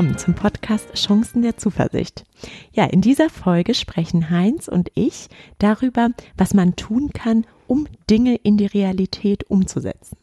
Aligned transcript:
Willkommen 0.00 0.16
zum 0.16 0.32
Podcast 0.32 0.94
Chancen 0.94 1.42
der 1.42 1.58
Zuversicht. 1.58 2.24
Ja, 2.72 2.86
in 2.86 3.02
dieser 3.02 3.28
Folge 3.28 3.74
sprechen 3.74 4.30
Heinz 4.30 4.66
und 4.66 4.90
ich 4.94 5.28
darüber, 5.58 6.08
was 6.38 6.54
man 6.54 6.74
tun 6.74 7.10
kann, 7.12 7.44
um 7.66 7.86
Dinge 8.08 8.36
in 8.36 8.56
die 8.56 8.64
Realität 8.64 9.44
umzusetzen. 9.50 10.16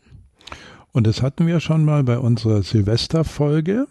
Und 0.94 1.06
das 1.06 1.22
hatten 1.22 1.46
wir 1.46 1.60
schon 1.60 1.86
mal 1.86 2.04
bei 2.04 2.18
unserer 2.18 2.64
Silvesterfolge. 2.64 3.86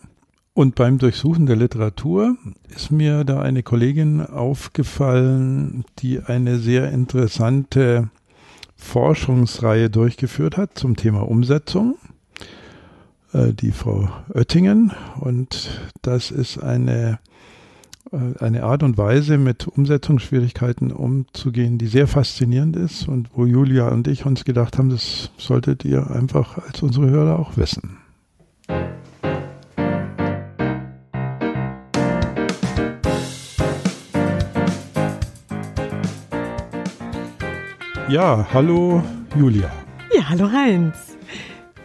Und 0.55 0.75
beim 0.75 0.98
Durchsuchen 0.98 1.46
der 1.46 1.55
Literatur 1.55 2.37
ist 2.75 2.91
mir 2.91 3.23
da 3.23 3.39
eine 3.39 3.62
Kollegin 3.62 4.20
aufgefallen, 4.23 5.84
die 6.00 6.20
eine 6.20 6.59
sehr 6.59 6.91
interessante 6.91 8.11
Forschungsreihe 8.75 9.89
durchgeführt 9.89 10.56
hat 10.56 10.77
zum 10.77 10.97
Thema 10.97 11.20
Umsetzung. 11.28 11.95
Äh, 13.37 13.53
die 13.53 13.73
Frau 13.73 14.09
Oettingen. 14.33 14.93
Und 15.21 15.71
das 16.03 16.31
ist 16.31 16.59
eine, 16.59 17.19
äh, 18.11 18.43
eine 18.43 18.65
Art 18.65 18.83
und 18.83 18.97
Weise, 18.97 19.37
mit 19.37 19.67
Umsetzungsschwierigkeiten 19.69 20.91
umzugehen, 20.91 21.77
die 21.79 21.87
sehr 21.87 22.07
faszinierend 22.07 22.77
ist 22.77 23.09
und 23.09 23.29
wo 23.35 23.45
Julia 23.45 23.89
und 23.89 24.09
ich 24.09 24.25
uns 24.25 24.45
gedacht 24.45 24.79
haben, 24.79 24.89
das 24.89 25.31
solltet 25.37 25.85
ihr 25.85 26.11
einfach 26.11 26.59
als 26.67 26.83
unsere 26.83 27.11
Hörer 27.11 27.39
auch 27.39 27.57
wissen. 27.57 27.99
Ja, 38.09 38.47
hallo 38.53 39.03
Julia. 39.37 39.71
Ja, 40.17 40.28
hallo 40.28 40.48
Heinz. 40.50 41.16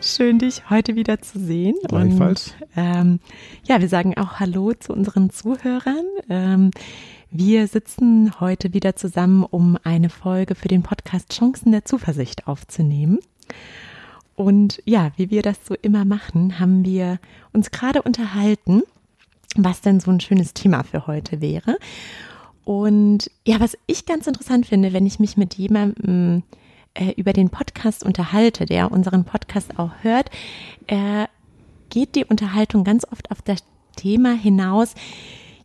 Schön, 0.04 0.40
dich 0.40 0.68
heute 0.72 0.96
wieder 0.96 1.22
zu 1.22 1.38
sehen. 1.38 1.76
Gleichfalls. 1.88 2.56
Und, 2.60 2.68
ähm, 2.76 3.20
ja, 3.64 3.80
wir 3.82 3.88
sagen 3.88 4.18
auch 4.18 4.40
Hallo 4.40 4.74
zu 4.74 4.94
unseren 4.94 5.30
Zuhörern. 5.30 6.06
Ähm, 6.28 6.72
wir 7.30 7.68
sitzen 7.68 8.40
heute 8.40 8.74
wieder 8.74 8.96
zusammen, 8.96 9.44
um 9.44 9.78
eine 9.84 10.10
Folge 10.10 10.56
für 10.56 10.68
den 10.68 10.82
Podcast 10.82 11.30
Chancen 11.30 11.72
der 11.72 11.86
Zuversicht 11.86 12.48
aufzunehmen. 12.48 13.20
Und 14.36 14.82
ja, 14.86 15.12
wie 15.18 15.30
wir 15.30 15.44
das 15.44 15.58
so 15.64 15.76
immer 15.80 16.04
machen, 16.04 16.60
haben 16.60 16.84
wir 16.84 17.20
uns 17.54 17.70
gerade 17.70 18.02
unterhalten, 18.02 18.82
was 19.56 19.82
denn 19.82 20.00
so 20.00 20.10
ein 20.10 20.20
schönes 20.20 20.56
Thema 20.56 20.84
für 20.84 21.06
heute 21.06 21.42
wäre. 21.42 21.78
Und 22.66 23.30
ja, 23.46 23.60
was 23.60 23.78
ich 23.86 24.08
ganz 24.08 24.26
interessant 24.26 24.66
finde, 24.66 24.94
wenn 24.94 25.06
ich 25.06 25.20
mich 25.20 25.38
mit 25.38 25.54
jemandem 25.54 26.42
äh, 26.94 27.14
über 27.16 27.34
den 27.34 27.50
Podcast 27.50 28.04
unterhalte, 28.04 28.66
der 28.66 28.92
unseren 28.92 29.24
Podcast 29.24 29.80
auch 29.80 29.92
hört, 30.02 30.30
äh, 30.88 31.26
geht 31.90 32.16
die 32.16 32.26
Unterhaltung 32.26 32.84
ganz 32.84 33.06
oft 33.12 33.32
auf 33.32 33.42
das 33.42 33.64
Thema 33.96 34.34
hinaus. 34.34 34.94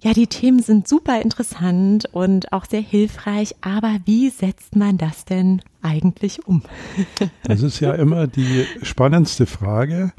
Ja, 0.03 0.13
die 0.13 0.27
Themen 0.27 0.61
sind 0.61 0.87
super 0.87 1.23
interessant 1.23 2.07
und 2.13 2.53
auch 2.53 2.67
sehr 2.67 2.81
hilfreich, 2.81 3.57
aber 3.61 3.97
wie 4.05 4.31
setzt 4.31 4.77
man 4.77 4.99
das 4.99 5.25
denn 5.25 5.63
eigentlich 5.83 6.47
um? 6.47 6.63
Das 7.45 7.63
ist 7.63 7.81
ja 7.81 7.93
immer 7.93 8.27
die 8.27 8.67
spannendste 8.83 9.47
Frage. 9.47 10.13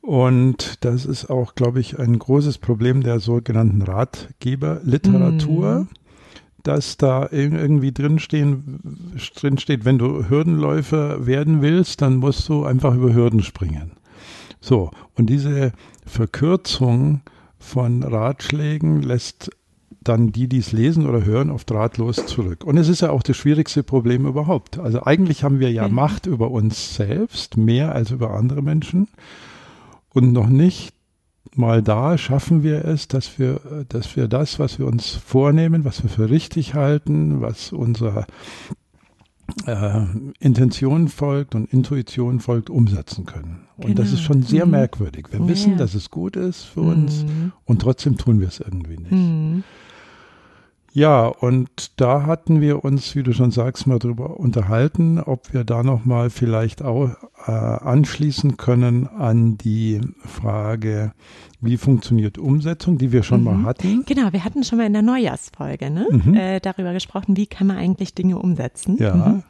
Und 0.00 0.84
das 0.84 1.04
ist 1.04 1.28
auch, 1.28 1.54
glaube 1.54 1.80
ich, 1.80 1.98
ein 1.98 2.18
großes 2.18 2.58
Problem 2.58 3.02
der 3.02 3.20
sogenannten 3.20 3.82
Ratgeberliteratur. 3.82 5.86
Dass 6.68 6.98
da 6.98 7.26
irgendwie 7.30 7.92
drinstehen, 7.92 9.14
drinsteht, 9.36 9.86
wenn 9.86 9.96
du 9.96 10.28
Hürdenläufer 10.28 11.26
werden 11.26 11.62
willst, 11.62 12.02
dann 12.02 12.16
musst 12.16 12.46
du 12.50 12.66
einfach 12.66 12.94
über 12.94 13.14
Hürden 13.14 13.42
springen. 13.42 13.92
So, 14.60 14.90
und 15.14 15.30
diese 15.30 15.72
Verkürzung 16.04 17.22
von 17.58 18.02
Ratschlägen 18.02 19.00
lässt 19.00 19.50
dann 20.02 20.30
die, 20.30 20.46
die 20.46 20.58
es 20.58 20.72
lesen 20.72 21.06
oder 21.06 21.24
hören, 21.24 21.50
oft 21.50 21.72
ratlos 21.72 22.26
zurück. 22.26 22.64
Und 22.64 22.76
es 22.76 22.90
ist 22.90 23.00
ja 23.00 23.08
auch 23.08 23.22
das 23.22 23.38
schwierigste 23.38 23.82
Problem 23.82 24.26
überhaupt. 24.26 24.78
Also 24.78 25.02
eigentlich 25.04 25.44
haben 25.44 25.60
wir 25.60 25.72
ja 25.72 25.88
mhm. 25.88 25.94
Macht 25.94 26.26
über 26.26 26.50
uns 26.50 26.96
selbst, 26.96 27.56
mehr 27.56 27.94
als 27.94 28.10
über 28.10 28.34
andere 28.34 28.60
Menschen. 28.60 29.08
Und 30.10 30.34
noch 30.34 30.48
nicht 30.48 30.92
mal 31.54 31.82
da 31.82 32.18
schaffen 32.18 32.62
wir 32.62 32.84
es, 32.84 33.08
dass 33.08 33.38
wir, 33.38 33.60
dass 33.88 34.16
wir 34.16 34.28
das, 34.28 34.58
was 34.58 34.78
wir 34.78 34.86
uns 34.86 35.12
vornehmen, 35.14 35.84
was 35.84 36.02
wir 36.02 36.10
für 36.10 36.30
richtig 36.30 36.74
halten, 36.74 37.40
was 37.40 37.72
unserer 37.72 38.26
äh, 39.66 40.04
Intention 40.40 41.08
folgt 41.08 41.54
und 41.54 41.72
Intuition 41.72 42.40
folgt, 42.40 42.70
umsetzen 42.70 43.26
können. 43.26 43.66
Und 43.76 43.86
genau. 43.86 44.02
das 44.02 44.12
ist 44.12 44.20
schon 44.20 44.42
sehr 44.42 44.66
mhm. 44.66 44.72
merkwürdig. 44.72 45.26
Wir 45.30 45.40
ja. 45.40 45.48
wissen, 45.48 45.76
dass 45.76 45.94
es 45.94 46.10
gut 46.10 46.36
ist 46.36 46.62
für 46.64 46.80
uns 46.80 47.24
mhm. 47.24 47.52
und 47.64 47.80
trotzdem 47.80 48.16
tun 48.16 48.40
wir 48.40 48.48
es 48.48 48.60
irgendwie 48.60 48.98
nicht. 48.98 49.12
Mhm. 49.12 49.64
Ja, 50.92 51.26
und 51.26 52.00
da 52.00 52.24
hatten 52.24 52.60
wir 52.60 52.84
uns, 52.84 53.14
wie 53.14 53.22
du 53.22 53.32
schon 53.32 53.50
sagst, 53.50 53.86
mal 53.86 53.98
drüber 53.98 54.40
unterhalten, 54.40 55.20
ob 55.20 55.52
wir 55.52 55.64
da 55.64 55.82
nochmal 55.82 56.30
vielleicht 56.30 56.82
auch 56.82 57.10
äh, 57.46 57.50
anschließen 57.50 58.56
können 58.56 59.06
an 59.06 59.58
die 59.58 60.00
Frage, 60.24 61.12
wie 61.60 61.76
funktioniert 61.76 62.38
Umsetzung, 62.38 62.98
die 62.98 63.12
wir 63.12 63.22
schon 63.22 63.40
mhm. 63.40 63.44
mal 63.44 63.62
hatten. 63.64 64.04
Genau, 64.06 64.32
wir 64.32 64.44
hatten 64.44 64.64
schon 64.64 64.78
mal 64.78 64.86
in 64.86 64.92
der 64.92 65.02
Neujahrsfolge 65.02 65.90
ne? 65.90 66.06
Mhm. 66.10 66.34
Äh, 66.34 66.60
darüber 66.60 66.92
gesprochen, 66.92 67.36
wie 67.36 67.46
kann 67.46 67.66
man 67.66 67.76
eigentlich 67.76 68.14
Dinge 68.14 68.38
umsetzen. 68.38 68.96
Ja. 68.98 69.14
Mhm. 69.14 69.42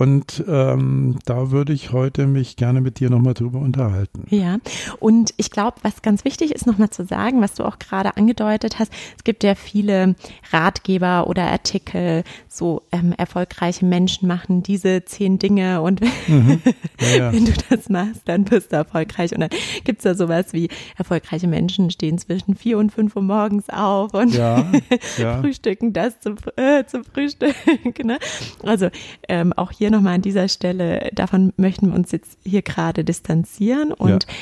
Und 0.00 0.42
ähm, 0.48 1.18
da 1.26 1.50
würde 1.50 1.74
ich 1.74 1.92
heute 1.92 2.26
mich 2.26 2.56
gerne 2.56 2.80
mit 2.80 3.00
dir 3.00 3.10
nochmal 3.10 3.34
drüber 3.34 3.58
unterhalten. 3.58 4.24
Ja, 4.30 4.56
und 4.98 5.34
ich 5.36 5.50
glaube, 5.50 5.76
was 5.82 6.00
ganz 6.00 6.24
wichtig 6.24 6.52
ist, 6.52 6.66
nochmal 6.66 6.88
zu 6.88 7.04
sagen, 7.04 7.42
was 7.42 7.52
du 7.52 7.64
auch 7.64 7.78
gerade 7.78 8.16
angedeutet 8.16 8.78
hast, 8.78 8.90
es 9.18 9.24
gibt 9.24 9.44
ja 9.44 9.54
viele 9.54 10.14
Ratgeber 10.52 11.26
oder 11.26 11.50
Artikel, 11.50 12.24
so 12.48 12.80
ähm, 12.92 13.12
erfolgreiche 13.18 13.84
Menschen 13.84 14.26
machen 14.26 14.62
diese 14.62 15.04
zehn 15.04 15.38
Dinge 15.38 15.82
und 15.82 16.00
mhm. 16.28 16.62
ja, 17.00 17.16
ja. 17.16 17.32
wenn 17.34 17.44
du 17.44 17.52
das 17.68 17.90
machst, 17.90 18.22
dann 18.24 18.44
bist 18.44 18.72
du 18.72 18.76
erfolgreich. 18.76 19.34
Und 19.34 19.40
dann 19.40 19.50
gibt's 19.84 20.04
da 20.04 20.14
sowas 20.14 20.54
wie 20.54 20.70
erfolgreiche 20.96 21.46
Menschen 21.46 21.90
stehen 21.90 22.16
zwischen 22.16 22.54
vier 22.54 22.78
und 22.78 22.90
fünf 22.90 23.16
Uhr 23.16 23.22
morgens 23.22 23.68
auf 23.68 24.14
und 24.14 24.34
ja, 24.34 24.64
frühstücken 25.42 25.92
das 25.92 26.18
zum, 26.20 26.36
äh, 26.56 26.86
zum 26.86 27.04
Frühstück. 27.04 27.54
ne? 28.02 28.18
Also 28.64 28.88
ähm, 29.28 29.52
auch 29.52 29.72
hier 29.72 29.89
nochmal 29.90 30.14
an 30.14 30.22
dieser 30.22 30.48
Stelle, 30.48 31.10
davon 31.14 31.52
möchten 31.56 31.88
wir 31.88 31.94
uns 31.94 32.12
jetzt 32.12 32.38
hier 32.44 32.62
gerade 32.62 33.04
distanzieren 33.04 33.92
und 33.92 34.24
ja. 34.24 34.34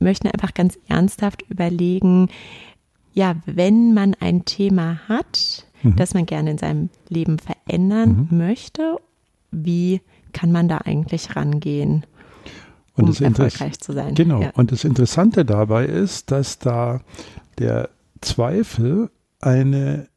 möchten 0.00 0.28
einfach 0.28 0.54
ganz 0.54 0.78
ernsthaft 0.88 1.42
überlegen, 1.48 2.28
ja, 3.12 3.36
wenn 3.46 3.94
man 3.94 4.14
ein 4.20 4.44
Thema 4.44 5.00
hat, 5.08 5.66
mhm. 5.82 5.96
das 5.96 6.14
man 6.14 6.26
gerne 6.26 6.50
in 6.52 6.58
seinem 6.58 6.90
Leben 7.08 7.38
verändern 7.38 8.28
mhm. 8.30 8.38
möchte, 8.38 8.96
wie 9.50 10.00
kann 10.32 10.52
man 10.52 10.68
da 10.68 10.78
eigentlich 10.78 11.34
rangehen? 11.34 12.04
um 12.96 13.12
erfolgreich 13.12 13.78
zu 13.78 13.92
sein. 13.92 14.14
Genau. 14.14 14.40
Ja. 14.40 14.50
Und 14.54 14.72
das 14.72 14.84
Interessante 14.84 15.44
dabei 15.44 15.84
ist, 15.84 16.30
dass 16.30 16.58
da 16.58 17.00
der 17.58 17.90
Zweifel 18.20 19.10
eine 19.40 20.08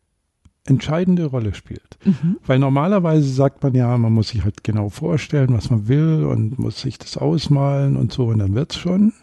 entscheidende 0.69 1.25
Rolle 1.25 1.53
spielt. 1.53 1.97
Mhm. 2.03 2.37
Weil 2.45 2.59
normalerweise 2.59 3.27
sagt 3.27 3.63
man 3.63 3.73
ja, 3.73 3.97
man 3.97 4.13
muss 4.13 4.29
sich 4.29 4.43
halt 4.43 4.63
genau 4.63 4.89
vorstellen, 4.89 5.53
was 5.53 5.69
man 5.69 5.87
will 5.87 6.25
und 6.25 6.59
muss 6.59 6.81
sich 6.81 6.97
das 6.97 7.17
ausmalen 7.17 7.97
und 7.97 8.13
so 8.13 8.25
und 8.27 8.39
dann 8.39 8.55
wird 8.55 8.71
es 8.73 8.77
schon. 8.77 9.13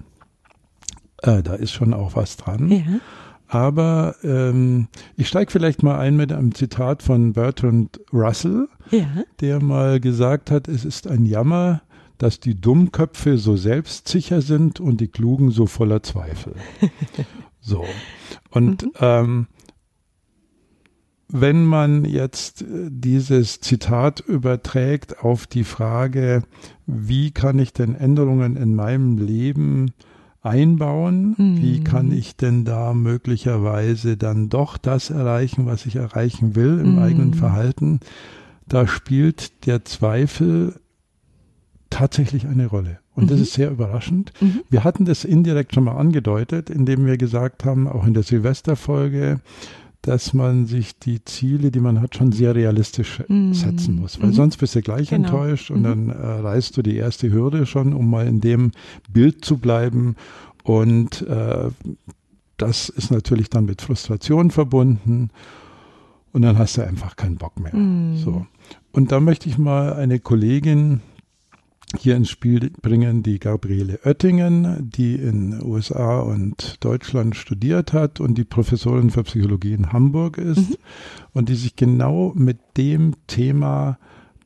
Äh, 1.22 1.42
da 1.42 1.54
ist 1.54 1.72
schon 1.72 1.94
auch 1.94 2.16
was 2.16 2.36
dran. 2.36 2.70
Ja. 2.70 2.82
Aber 3.48 4.16
ähm, 4.24 4.88
ich 5.16 5.28
steige 5.28 5.52
vielleicht 5.52 5.82
mal 5.82 5.98
ein 5.98 6.16
mit 6.16 6.32
einem 6.32 6.54
Zitat 6.54 7.02
von 7.02 7.32
Bertrand 7.32 8.00
Russell, 8.12 8.68
ja. 8.90 9.06
der 9.40 9.62
mal 9.62 10.00
gesagt 10.00 10.50
hat, 10.50 10.66
es 10.66 10.84
ist 10.84 11.06
ein 11.06 11.24
Jammer, 11.26 11.82
dass 12.18 12.40
die 12.40 12.60
Dummköpfe 12.60 13.38
so 13.38 13.56
selbstsicher 13.56 14.40
sind 14.40 14.80
und 14.80 15.00
die 15.00 15.08
Klugen 15.08 15.50
so 15.50 15.66
voller 15.66 16.02
Zweifel. 16.02 16.54
so. 17.60 17.84
Und 18.50 18.82
mhm. 18.82 18.92
ähm, 19.00 19.46
wenn 21.28 21.64
man 21.64 22.04
jetzt 22.04 22.62
äh, 22.62 22.88
dieses 22.90 23.60
Zitat 23.60 24.20
überträgt 24.20 25.20
auf 25.22 25.46
die 25.46 25.64
Frage, 25.64 26.42
wie 26.86 27.30
kann 27.30 27.58
ich 27.58 27.72
denn 27.72 27.94
Änderungen 27.94 28.56
in 28.56 28.74
meinem 28.74 29.18
Leben 29.18 29.92
einbauen? 30.42 31.34
Mhm. 31.36 31.62
Wie 31.62 31.82
kann 31.82 32.12
ich 32.12 32.36
denn 32.36 32.64
da 32.64 32.94
möglicherweise 32.94 34.16
dann 34.16 34.48
doch 34.48 34.78
das 34.78 35.10
erreichen, 35.10 35.66
was 35.66 35.86
ich 35.86 35.96
erreichen 35.96 36.54
will 36.54 36.78
im 36.78 36.92
mhm. 36.92 36.98
eigenen 37.00 37.34
Verhalten? 37.34 38.00
Da 38.68 38.86
spielt 38.86 39.66
der 39.66 39.84
Zweifel 39.84 40.74
tatsächlich 41.90 42.46
eine 42.46 42.66
Rolle. 42.66 42.98
Und 43.14 43.24
mhm. 43.24 43.28
das 43.28 43.40
ist 43.40 43.54
sehr 43.54 43.70
überraschend. 43.70 44.32
Mhm. 44.40 44.62
Wir 44.70 44.84
hatten 44.84 45.04
das 45.04 45.24
indirekt 45.24 45.74
schon 45.74 45.84
mal 45.84 45.96
angedeutet, 45.96 46.70
indem 46.70 47.06
wir 47.06 47.16
gesagt 47.16 47.64
haben, 47.64 47.88
auch 47.88 48.06
in 48.06 48.14
der 48.14 48.22
Silvesterfolge, 48.22 49.40
dass 50.06 50.32
man 50.32 50.66
sich 50.66 50.98
die 50.98 51.24
Ziele, 51.24 51.72
die 51.72 51.80
man 51.80 52.00
hat, 52.00 52.14
schon 52.14 52.30
sehr 52.30 52.54
realistisch 52.54 53.22
mhm. 53.26 53.52
setzen 53.54 53.96
muss. 53.96 54.20
Weil 54.20 54.28
mhm. 54.28 54.34
sonst 54.34 54.56
bist 54.58 54.76
du 54.76 54.82
gleich 54.82 55.10
genau. 55.10 55.26
enttäuscht 55.26 55.70
und 55.70 55.80
mhm. 55.80 55.84
dann 55.84 56.08
äh, 56.10 56.12
reißt 56.14 56.76
du 56.76 56.82
die 56.82 56.96
erste 56.96 57.32
Hürde 57.32 57.66
schon, 57.66 57.92
um 57.92 58.08
mal 58.08 58.26
in 58.26 58.40
dem 58.40 58.70
Bild 59.10 59.44
zu 59.44 59.58
bleiben. 59.58 60.14
Und 60.62 61.22
äh, 61.22 61.70
das 62.56 62.88
ist 62.88 63.10
natürlich 63.10 63.50
dann 63.50 63.64
mit 63.64 63.82
Frustration 63.82 64.52
verbunden. 64.52 65.30
Und 66.32 66.42
dann 66.42 66.56
hast 66.56 66.76
du 66.76 66.82
einfach 66.82 67.16
keinen 67.16 67.36
Bock 67.36 67.58
mehr. 67.58 67.74
Mhm. 67.74 68.16
So. 68.16 68.46
Und 68.92 69.10
da 69.10 69.18
möchte 69.18 69.48
ich 69.48 69.58
mal 69.58 69.94
eine 69.94 70.20
Kollegin 70.20 71.00
hier 71.98 72.16
ins 72.16 72.30
Spiel 72.30 72.70
bringen, 72.82 73.22
die 73.22 73.38
Gabriele 73.38 74.00
Oettingen, 74.04 74.90
die 74.90 75.14
in 75.14 75.62
USA 75.62 76.18
und 76.20 76.84
Deutschland 76.84 77.36
studiert 77.36 77.92
hat 77.92 78.18
und 78.20 78.36
die 78.36 78.44
Professorin 78.44 79.10
für 79.10 79.22
Psychologie 79.22 79.72
in 79.74 79.92
Hamburg 79.92 80.36
ist 80.38 80.70
Mhm. 80.70 80.76
und 81.32 81.48
die 81.48 81.54
sich 81.54 81.76
genau 81.76 82.32
mit 82.34 82.58
dem 82.76 83.14
Thema 83.28 83.98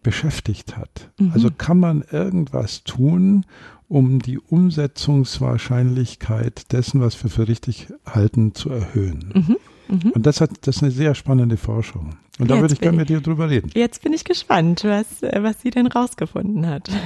beschäftigt 0.03 0.77
hat. 0.77 1.11
Mhm. 1.19 1.31
Also 1.33 1.49
kann 1.57 1.79
man 1.79 2.05
irgendwas 2.11 2.85
tun, 2.85 3.47
um 3.89 4.21
die 4.21 4.39
Umsetzungswahrscheinlichkeit 4.39 6.73
dessen, 6.73 7.01
was 7.01 7.23
wir 7.23 7.31
für 7.31 7.49
richtig 7.49 7.89
halten, 8.07 8.55
zu 8.55 8.71
erhöhen. 8.71 9.33
Mhm. 9.35 9.57
Mhm. 9.97 10.11
Und 10.13 10.27
das 10.27 10.41
hat, 10.41 10.51
das 10.63 10.77
ist 10.77 10.83
eine 10.83 10.93
sehr 10.93 11.15
spannende 11.15 11.57
Forschung. 11.57 12.17
Und 12.41 12.49
da 12.51 12.55
Jetzt 12.55 12.63
würde 12.63 12.75
ich 12.75 12.81
gerne 12.81 12.97
mit 12.97 13.09
dir 13.09 13.21
drüber 13.21 13.49
reden. 13.51 13.71
Jetzt 13.75 14.03
bin 14.03 14.13
ich 14.13 14.25
gespannt, 14.25 14.83
was, 14.85 15.23
äh, 15.23 15.43
was 15.43 15.61
sie 15.63 15.71
denn 15.71 15.87
rausgefunden 15.87 16.67
hat. 16.67 16.89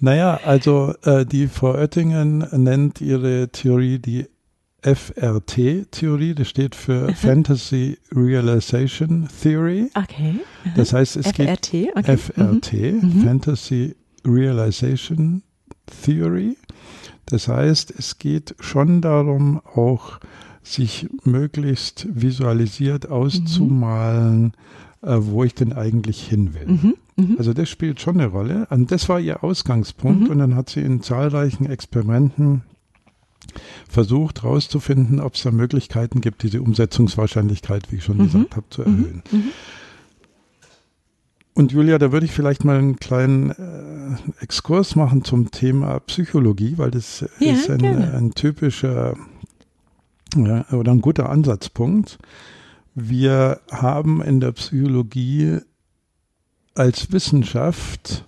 Naja, 0.00 0.38
also 0.44 0.94
äh, 1.02 1.26
die 1.26 1.48
Frau 1.48 1.72
Oettingen 1.72 2.46
nennt 2.52 3.00
ihre 3.00 3.48
Theorie 3.48 3.98
die 3.98 4.26
FRT-Theorie. 4.82 6.34
Das 6.36 6.48
steht 6.48 6.74
für 6.76 7.12
Fantasy 7.14 7.98
Realization 8.12 9.28
Theory. 9.42 9.90
Okay. 9.94 10.36
Das 10.76 10.92
heißt, 10.92 11.16
es 11.16 11.32
geht 11.32 11.48
FRT, 11.48 11.96
okay. 11.96 12.16
FRT, 12.16 12.72
Mhm. 13.02 13.22
Fantasy 13.24 13.96
Realization 14.24 15.42
Theory. 16.04 16.56
Das 17.26 17.48
heißt, 17.48 17.92
es 17.98 18.18
geht 18.18 18.54
schon 18.60 19.00
darum, 19.00 19.60
auch 19.74 20.18
sich 20.62 21.08
möglichst 21.24 22.06
visualisiert 22.10 23.08
auszumalen, 23.08 24.52
äh, 25.02 25.16
wo 25.18 25.44
ich 25.44 25.54
denn 25.54 25.72
eigentlich 25.72 26.22
hin 26.26 26.54
will. 26.54 26.66
Mhm. 26.66 26.94
Mhm. 27.16 27.34
Also 27.38 27.52
das 27.52 27.68
spielt 27.68 28.00
schon 28.00 28.20
eine 28.20 28.28
Rolle. 28.30 28.66
Und 28.70 28.90
das 28.90 29.08
war 29.08 29.20
ihr 29.20 29.42
Ausgangspunkt. 29.44 30.24
Mhm. 30.24 30.30
Und 30.30 30.38
dann 30.38 30.54
hat 30.54 30.70
sie 30.70 30.80
in 30.80 31.02
zahlreichen 31.02 31.66
Experimenten 31.66 32.62
versucht 33.88 34.42
herauszufinden, 34.42 35.20
ob 35.20 35.34
es 35.34 35.42
da 35.42 35.50
Möglichkeiten 35.50 36.20
gibt, 36.20 36.42
diese 36.42 36.60
Umsetzungswahrscheinlichkeit, 36.60 37.90
wie 37.90 37.96
ich 37.96 38.04
schon 38.04 38.18
Mhm. 38.18 38.22
gesagt 38.24 38.56
habe, 38.56 38.66
zu 38.70 38.82
erhöhen. 38.82 39.22
Mhm. 39.30 39.44
Und 41.54 41.72
Julia, 41.72 41.98
da 41.98 42.12
würde 42.12 42.26
ich 42.26 42.32
vielleicht 42.32 42.64
mal 42.64 42.78
einen 42.78 42.96
kleinen 42.96 43.50
äh, 43.50 44.16
Exkurs 44.44 44.94
machen 44.94 45.24
zum 45.24 45.50
Thema 45.50 45.98
Psychologie, 46.00 46.74
weil 46.76 46.92
das 46.92 47.24
Ja, 47.40 47.52
ist 47.52 47.68
ein, 47.68 47.84
ein 47.84 48.30
typischer 48.32 49.16
ja, 50.36 50.64
oder 50.72 50.92
ein 50.92 51.00
guter 51.00 51.28
Ansatzpunkt. 51.28 52.18
Wir 52.94 53.60
haben 53.70 54.22
in 54.22 54.40
der 54.40 54.52
Psychologie 54.52 55.58
als 56.74 57.12
Wissenschaft 57.12 58.24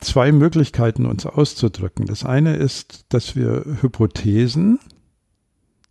zwei 0.00 0.32
Möglichkeiten, 0.32 1.06
uns 1.06 1.26
auszudrücken. 1.26 2.06
Das 2.06 2.24
eine 2.24 2.56
ist, 2.56 3.06
dass 3.08 3.34
wir 3.36 3.64
Hypothesen 3.80 4.78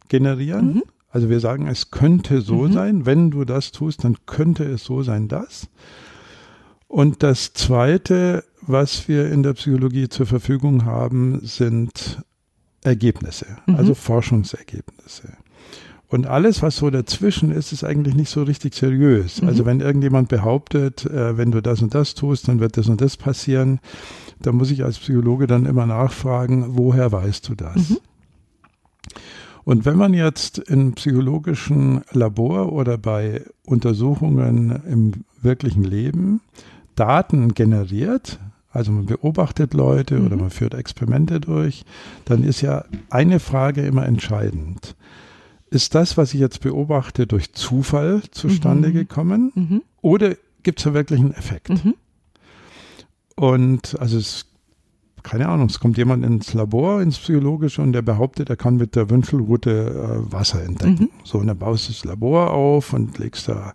generieren. 0.10 0.76
Mhm. 0.76 0.84
Also 1.10 1.30
wir 1.30 1.40
sagen, 1.40 1.68
es 1.68 1.92
könnte 1.92 2.42
so 2.42 2.64
Mhm. 2.64 2.74
sein, 2.74 3.06
wenn 3.06 3.32
du 3.32 3.44
das 3.46 3.72
tust, 3.72 4.04
dann 4.04 4.18
könnte 4.26 4.64
es 4.64 4.84
so 4.84 5.04
sein, 5.04 5.28
das. 5.28 5.68
Und 6.88 7.24
das 7.24 7.54
Zweite, 7.54 8.44
was 8.62 9.08
wir 9.08 9.30
in 9.32 9.44
der 9.44 9.54
Psychologie 9.54 10.10
zur 10.10 10.26
Verfügung 10.26 10.86
haben, 10.86 11.40
sind 11.46 12.22
Ergebnisse, 12.88 13.46
Mhm. 13.66 13.76
also 13.76 13.94
Forschungsergebnisse. 13.94 15.34
Und 16.10 16.26
alles, 16.26 16.62
was 16.62 16.78
so 16.78 16.90
dazwischen 16.90 17.52
ist, 17.52 17.74
ist 17.74 17.84
eigentlich 17.84 18.16
nicht 18.16 18.30
so 18.30 18.44
richtig 18.44 18.74
seriös. 18.76 19.42
Mhm. 19.42 19.50
Also 19.50 19.66
wenn 19.66 19.82
irgendjemand 19.82 20.30
behauptet, 20.30 21.06
äh, 21.06 21.38
wenn 21.38 21.52
du 21.52 21.62
das 21.62 21.82
und 21.82 21.94
das 21.94 22.16
tust, 22.16 22.48
dann 22.48 22.60
wird 22.62 22.78
das 22.78 22.88
und 22.88 23.02
das 23.02 23.18
passieren, 23.18 23.80
da 24.40 24.52
muss 24.54 24.72
ich 24.72 24.86
als 24.86 25.00
Psychologe 25.00 25.48
dann 25.48 25.66
immer 25.66 25.86
nachfragen, 25.86 26.78
woher 26.78 27.12
weißt 27.12 27.50
du 27.50 27.56
das? 27.56 27.90
Mhm. 27.90 27.98
Und 29.66 29.86
wenn 29.86 29.98
man 29.98 30.14
jetzt 30.14 30.60
im 30.60 30.94
psychologischen 30.94 32.02
Labor 32.14 32.72
oder 32.72 32.98
bei 32.98 33.44
Untersuchungen 33.66 34.82
im 34.90 35.12
wirklichen 35.42 35.84
Leben 35.84 36.40
Daten 36.96 37.54
generiert, 37.54 38.40
also 38.78 38.92
man 38.92 39.06
beobachtet 39.08 39.74
Leute 39.74 40.20
oder 40.22 40.36
Mhm. 40.36 40.42
man 40.44 40.50
führt 40.52 40.74
Experimente 40.76 41.40
durch, 41.42 41.84
dann 42.26 42.44
ist 42.44 42.62
ja 42.62 42.86
eine 43.10 43.40
Frage 43.40 43.82
immer 43.82 44.06
entscheidend. 44.06 44.96
Ist 45.70 45.96
das, 45.96 46.16
was 46.16 46.34
ich 46.34 46.40
jetzt 46.40 46.62
beobachte, 46.62 47.28
durch 47.28 47.54
Zufall 47.54 48.22
zustande 48.32 48.90
Mhm. 48.90 48.94
gekommen 48.94 49.52
Mhm. 49.56 49.82
oder 50.02 50.36
gibt 50.64 50.80
es 50.80 50.84
da 50.86 50.94
wirklich 50.94 51.20
einen 51.20 51.34
Effekt? 51.34 51.70
Mhm. 51.70 51.96
Und 53.36 54.00
also 54.00 54.18
es, 54.18 54.47
keine 55.30 55.50
Ahnung, 55.50 55.68
es 55.68 55.80
kommt 55.80 55.98
jemand 55.98 56.24
ins 56.26 56.54
Labor, 56.54 57.02
ins 57.02 57.18
Psychologische 57.20 57.82
und 57.82 57.92
der 57.94 58.02
behauptet, 58.02 58.50
er 58.50 58.56
kann 58.56 58.78
mit 58.78 58.96
der 58.96 59.10
Wünschelrute 59.10 59.72
äh, 59.72 60.32
Wasser 60.32 60.64
entdecken. 60.64 61.04
Mhm. 61.04 61.10
So, 61.24 61.38
und 61.40 61.48
dann 61.48 61.58
baust 61.58 61.90
du 61.90 61.94
das 61.94 62.06
Labor 62.06 62.52
auf 62.52 62.94
und 62.94 63.18
legst 63.18 63.48
da 63.50 63.74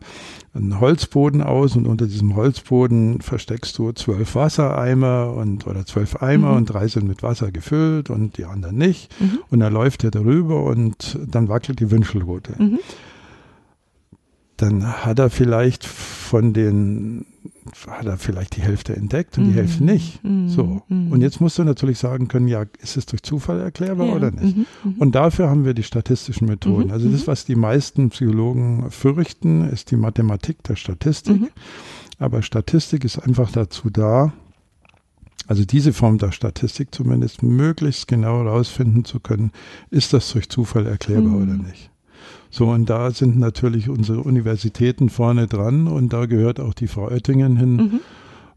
einen 0.55 0.81
Holzboden 0.81 1.43
aus 1.43 1.77
und 1.77 1.87
unter 1.87 2.07
diesem 2.07 2.37
Holzboden 2.37 3.21
versteckst 3.21 3.77
du 3.79 3.93
zwölf 3.93 4.35
Wassereimer 4.35 5.33
und 5.35 5.67
oder 5.67 5.87
zwölf 5.87 6.17
Eimer 6.23 6.51
Mhm. 6.53 6.57
und 6.57 6.65
drei 6.67 6.89
sind 6.89 7.09
mit 7.09 7.23
Wasser 7.23 7.51
gefüllt 7.53 8.11
und 8.11 8.37
die 8.39 8.45
anderen 8.45 8.77
nicht. 8.77 9.15
Mhm. 9.21 9.39
Und 9.51 9.61
dann 9.61 9.73
läuft 9.73 10.05
er 10.05 10.11
darüber 10.11 10.65
und 10.65 11.19
dann 11.27 11.49
wackelt 11.49 11.81
die 11.81 11.91
Wünschelrute 11.91 12.53
Mhm. 12.59 12.79
dann 14.57 14.87
hat 15.05 15.19
er 15.19 15.31
vielleicht 15.31 15.87
von 15.87 16.53
den, 16.53 17.27
hat 17.87 18.07
er 18.07 18.19
vielleicht 18.19 18.57
die 18.57 18.61
Hälfte 18.63 18.97
entdeckt 18.97 19.39
und 19.39 19.45
die 19.45 19.51
Mhm. 19.51 19.55
Hälfte 19.55 19.85
nicht. 19.85 20.25
Mhm. 20.25 20.49
So. 20.49 20.83
Mhm. 20.89 21.13
Und 21.13 21.21
jetzt 21.21 21.41
musst 21.41 21.59
du 21.59 21.65
natürlich 21.65 21.99
sagen 21.99 22.29
können, 22.29 22.49
ja, 22.49 22.65
ist 22.81 22.97
es 22.97 23.07
durch 23.07 23.23
Zufall 23.23 23.61
erklärbar 23.61 24.09
Ja. 24.09 24.13
oder 24.15 24.31
nicht? 24.33 24.57
Mhm. 24.57 24.67
Mhm. 24.85 24.95
Und 24.99 25.15
dafür 25.15 25.49
haben 25.49 25.65
wir 25.65 25.75
die 25.75 25.83
statistischen 25.85 26.49
Methoden. 26.49 26.87
Mhm. 26.89 26.93
Also 26.93 27.09
das, 27.09 27.27
was 27.27 27.45
die 27.45 27.55
meisten 27.55 28.11
Psychologen 28.11 28.91
fürchten, 28.91 29.69
ist 29.69 29.91
die 29.91 29.97
Mathematik 29.97 30.63
der 30.65 30.77
Statistik. 30.77 31.41
Mhm. 31.41 31.49
Aber 32.19 32.43
Statistik 32.43 33.05
ist 33.05 33.19
einfach 33.19 33.51
dazu 33.53 33.91
da, 33.91 34.33
also 35.47 35.65
diese 35.65 35.93
Form 35.93 36.19
der 36.19 36.33
Statistik 36.33 36.95
zumindest 36.95 37.43
möglichst 37.43 38.09
genau 38.09 38.45
herausfinden 38.45 39.05
zu 39.05 39.21
können, 39.21 39.51
ist 39.91 40.13
das 40.13 40.31
durch 40.33 40.49
Zufall 40.49 40.87
erklärbar 40.87 41.33
Mhm. 41.37 41.43
oder 41.43 41.55
nicht. 41.63 41.91
So, 42.55 42.69
und 42.69 42.91
da 42.91 43.11
sind 43.11 43.39
natürlich 43.39 43.89
unsere 43.89 44.21
Universitäten 44.21 45.09
vorne 45.09 45.47
dran 45.49 45.89
und 45.89 46.13
da 46.13 46.27
gehört 46.27 46.61
auch 46.61 46.75
die 46.75 46.87
Frau 46.87 47.07
Oettingen 47.09 47.57
hin. 47.57 47.77
Mhm. 47.77 48.01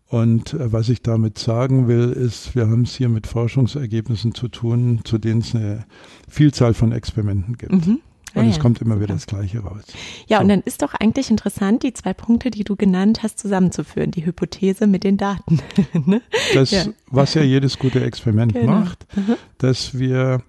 Und 0.07 0.53
äh, 0.53 0.71
was 0.71 0.89
ich 0.89 1.01
damit 1.01 1.39
sagen 1.39 1.87
will, 1.87 2.11
ist, 2.11 2.55
wir 2.55 2.63
haben 2.67 2.81
es 2.83 2.93
hier 2.95 3.07
mit 3.09 3.25
Forschungsergebnissen 3.25 4.35
zu 4.35 4.49
tun, 4.49 4.99
zu 5.05 5.17
denen 5.17 5.39
es 5.41 5.55
eine 5.55 5.85
Vielzahl 6.29 6.73
von 6.73 6.91
Experimenten 6.91 7.57
gibt. 7.57 7.71
Mhm. 7.71 7.99
Ah, 8.33 8.41
Und 8.41 8.49
es 8.49 8.57
ja. 8.57 8.61
kommt 8.61 8.81
immer 8.81 8.99
wieder 8.99 9.13
das 9.13 9.27
Gleiche 9.27 9.59
raus. 9.59 9.83
Ja, 10.27 10.37
So. 10.39 10.43
und 10.43 10.49
dann 10.49 10.59
ist 10.61 10.81
doch 10.81 10.93
eigentlich 10.93 11.31
interessant, 11.31 11.83
die 11.83 11.93
zwei 11.93 12.13
Punkte, 12.13 12.51
die 12.51 12.65
du 12.65 12.75
genannt 12.75 13.23
hast, 13.23 13.39
zusammenzuführen. 13.39 14.11
Die 14.11 14.25
Hypothese 14.25 14.87
mit 14.87 15.05
den 15.05 15.15
Daten. 15.15 15.59
ne? 16.05 16.21
Das, 16.53 16.71
Ja. 16.71 16.83
was 17.09 17.33
ja 17.33 17.43
jedes 17.43 17.79
gute 17.79 18.03
Experiment 18.03 18.53
Genau. 18.53 18.73
macht, 18.73 19.07
Mhm. 19.15 19.35
dass 19.59 19.97
wir 19.97 20.41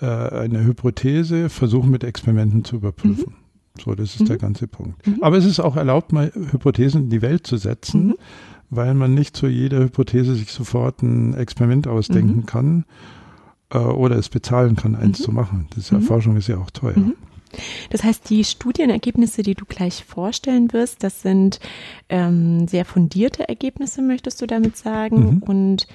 äh, 0.00 0.06
eine 0.06 0.64
Hypothese 0.64 1.48
versuchen 1.48 1.90
mit 1.90 2.04
Experimenten 2.04 2.64
zu 2.64 2.76
überprüfen. 2.76 3.34
So, 3.82 3.94
das 3.94 4.14
ist 4.14 4.20
Mhm. 4.22 4.26
der 4.26 4.38
ganze 4.38 4.66
Punkt. 4.66 5.06
Mhm. 5.06 5.22
Aber 5.22 5.36
es 5.36 5.44
ist 5.44 5.60
auch 5.60 5.76
erlaubt, 5.76 6.12
mal 6.12 6.32
Hypothesen 6.34 7.04
in 7.04 7.10
die 7.10 7.22
Welt 7.22 7.46
zu 7.46 7.56
setzen, 7.56 8.08
Mhm. 8.08 8.14
weil 8.70 8.94
man 8.94 9.14
nicht 9.14 9.36
zu 9.36 9.46
jeder 9.46 9.80
Hypothese 9.80 10.34
sich 10.34 10.52
sofort 10.52 11.02
ein 11.02 11.34
Experiment 11.34 11.86
ausdenken 11.86 12.38
Mhm. 12.38 12.46
kann 12.46 12.84
äh, 13.70 13.78
oder 13.78 14.16
es 14.16 14.28
bezahlen 14.30 14.76
kann, 14.76 14.94
eins 14.94 15.18
Mhm. 15.20 15.24
zu 15.24 15.32
machen. 15.32 15.66
Das 15.70 15.78
ist 15.84 15.90
ja, 15.90 15.98
Mhm. 15.98 16.02
Forschung 16.02 16.36
ist 16.36 16.48
ja 16.48 16.56
auch 16.58 16.70
teuer. 16.70 16.94
Mhm. 17.52 17.58
Das 17.90 18.04
heißt, 18.04 18.28
die 18.30 18.44
Studienergebnisse, 18.44 19.42
die 19.42 19.54
du 19.54 19.64
gleich 19.64 20.04
vorstellen 20.04 20.72
wirst, 20.72 21.02
das 21.04 21.22
sind 21.22 21.60
ähm, 22.08 22.68
sehr 22.68 22.84
fundierte 22.84 23.48
Ergebnisse, 23.48 24.02
möchtest 24.02 24.40
du 24.42 24.46
damit 24.46 24.76
sagen? 24.76 25.34
Mhm. 25.36 25.42
Und 25.42 25.86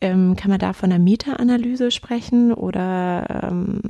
ähm, 0.00 0.36
kann 0.36 0.50
man 0.50 0.60
da 0.60 0.72
von 0.72 0.92
einer 0.92 1.02
Meta-Analyse 1.02 1.90
sprechen 1.90 2.52
oder 2.52 3.48
ähm, 3.50 3.80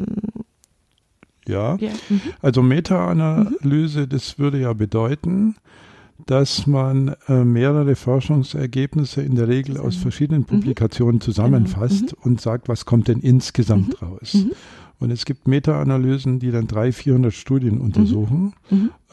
Ja. 1.47 1.77
ja? 1.77 1.91
Mhm. 2.09 2.21
Also 2.43 2.63
Meta-Analyse, 2.63 4.09
das 4.09 4.39
würde 4.39 4.59
ja 4.61 4.73
bedeuten, 4.73 5.57
dass 6.27 6.67
man 6.67 7.15
äh, 7.29 7.45
mehrere 7.45 7.95
Forschungsergebnisse 7.95 9.23
in 9.23 9.35
der 9.37 9.49
Regel 9.49 9.79
aus 9.79 9.97
verschiedenen 9.97 10.41
Mhm. 10.43 10.47
Publikationen 10.47 11.21
zusammenfasst 11.21 12.09
Genau. 12.09 12.23
und 12.25 12.41
sagt, 12.41 12.69
was 12.69 12.85
kommt 12.87 13.09
denn 13.09 13.21
insgesamt 13.21 14.03
raus. 14.03 14.37
Mhm. 14.99 15.05
Und 15.05 15.11
es 15.12 15.25
gibt 15.25 15.47
Meta-Analysen, 15.47 16.38
die 16.40 16.50
dann 16.50 16.67
300, 16.67 16.95
400 16.95 17.33
Studien 17.35 17.76
Mhm. 17.76 17.81
untersuchen, 17.83 18.52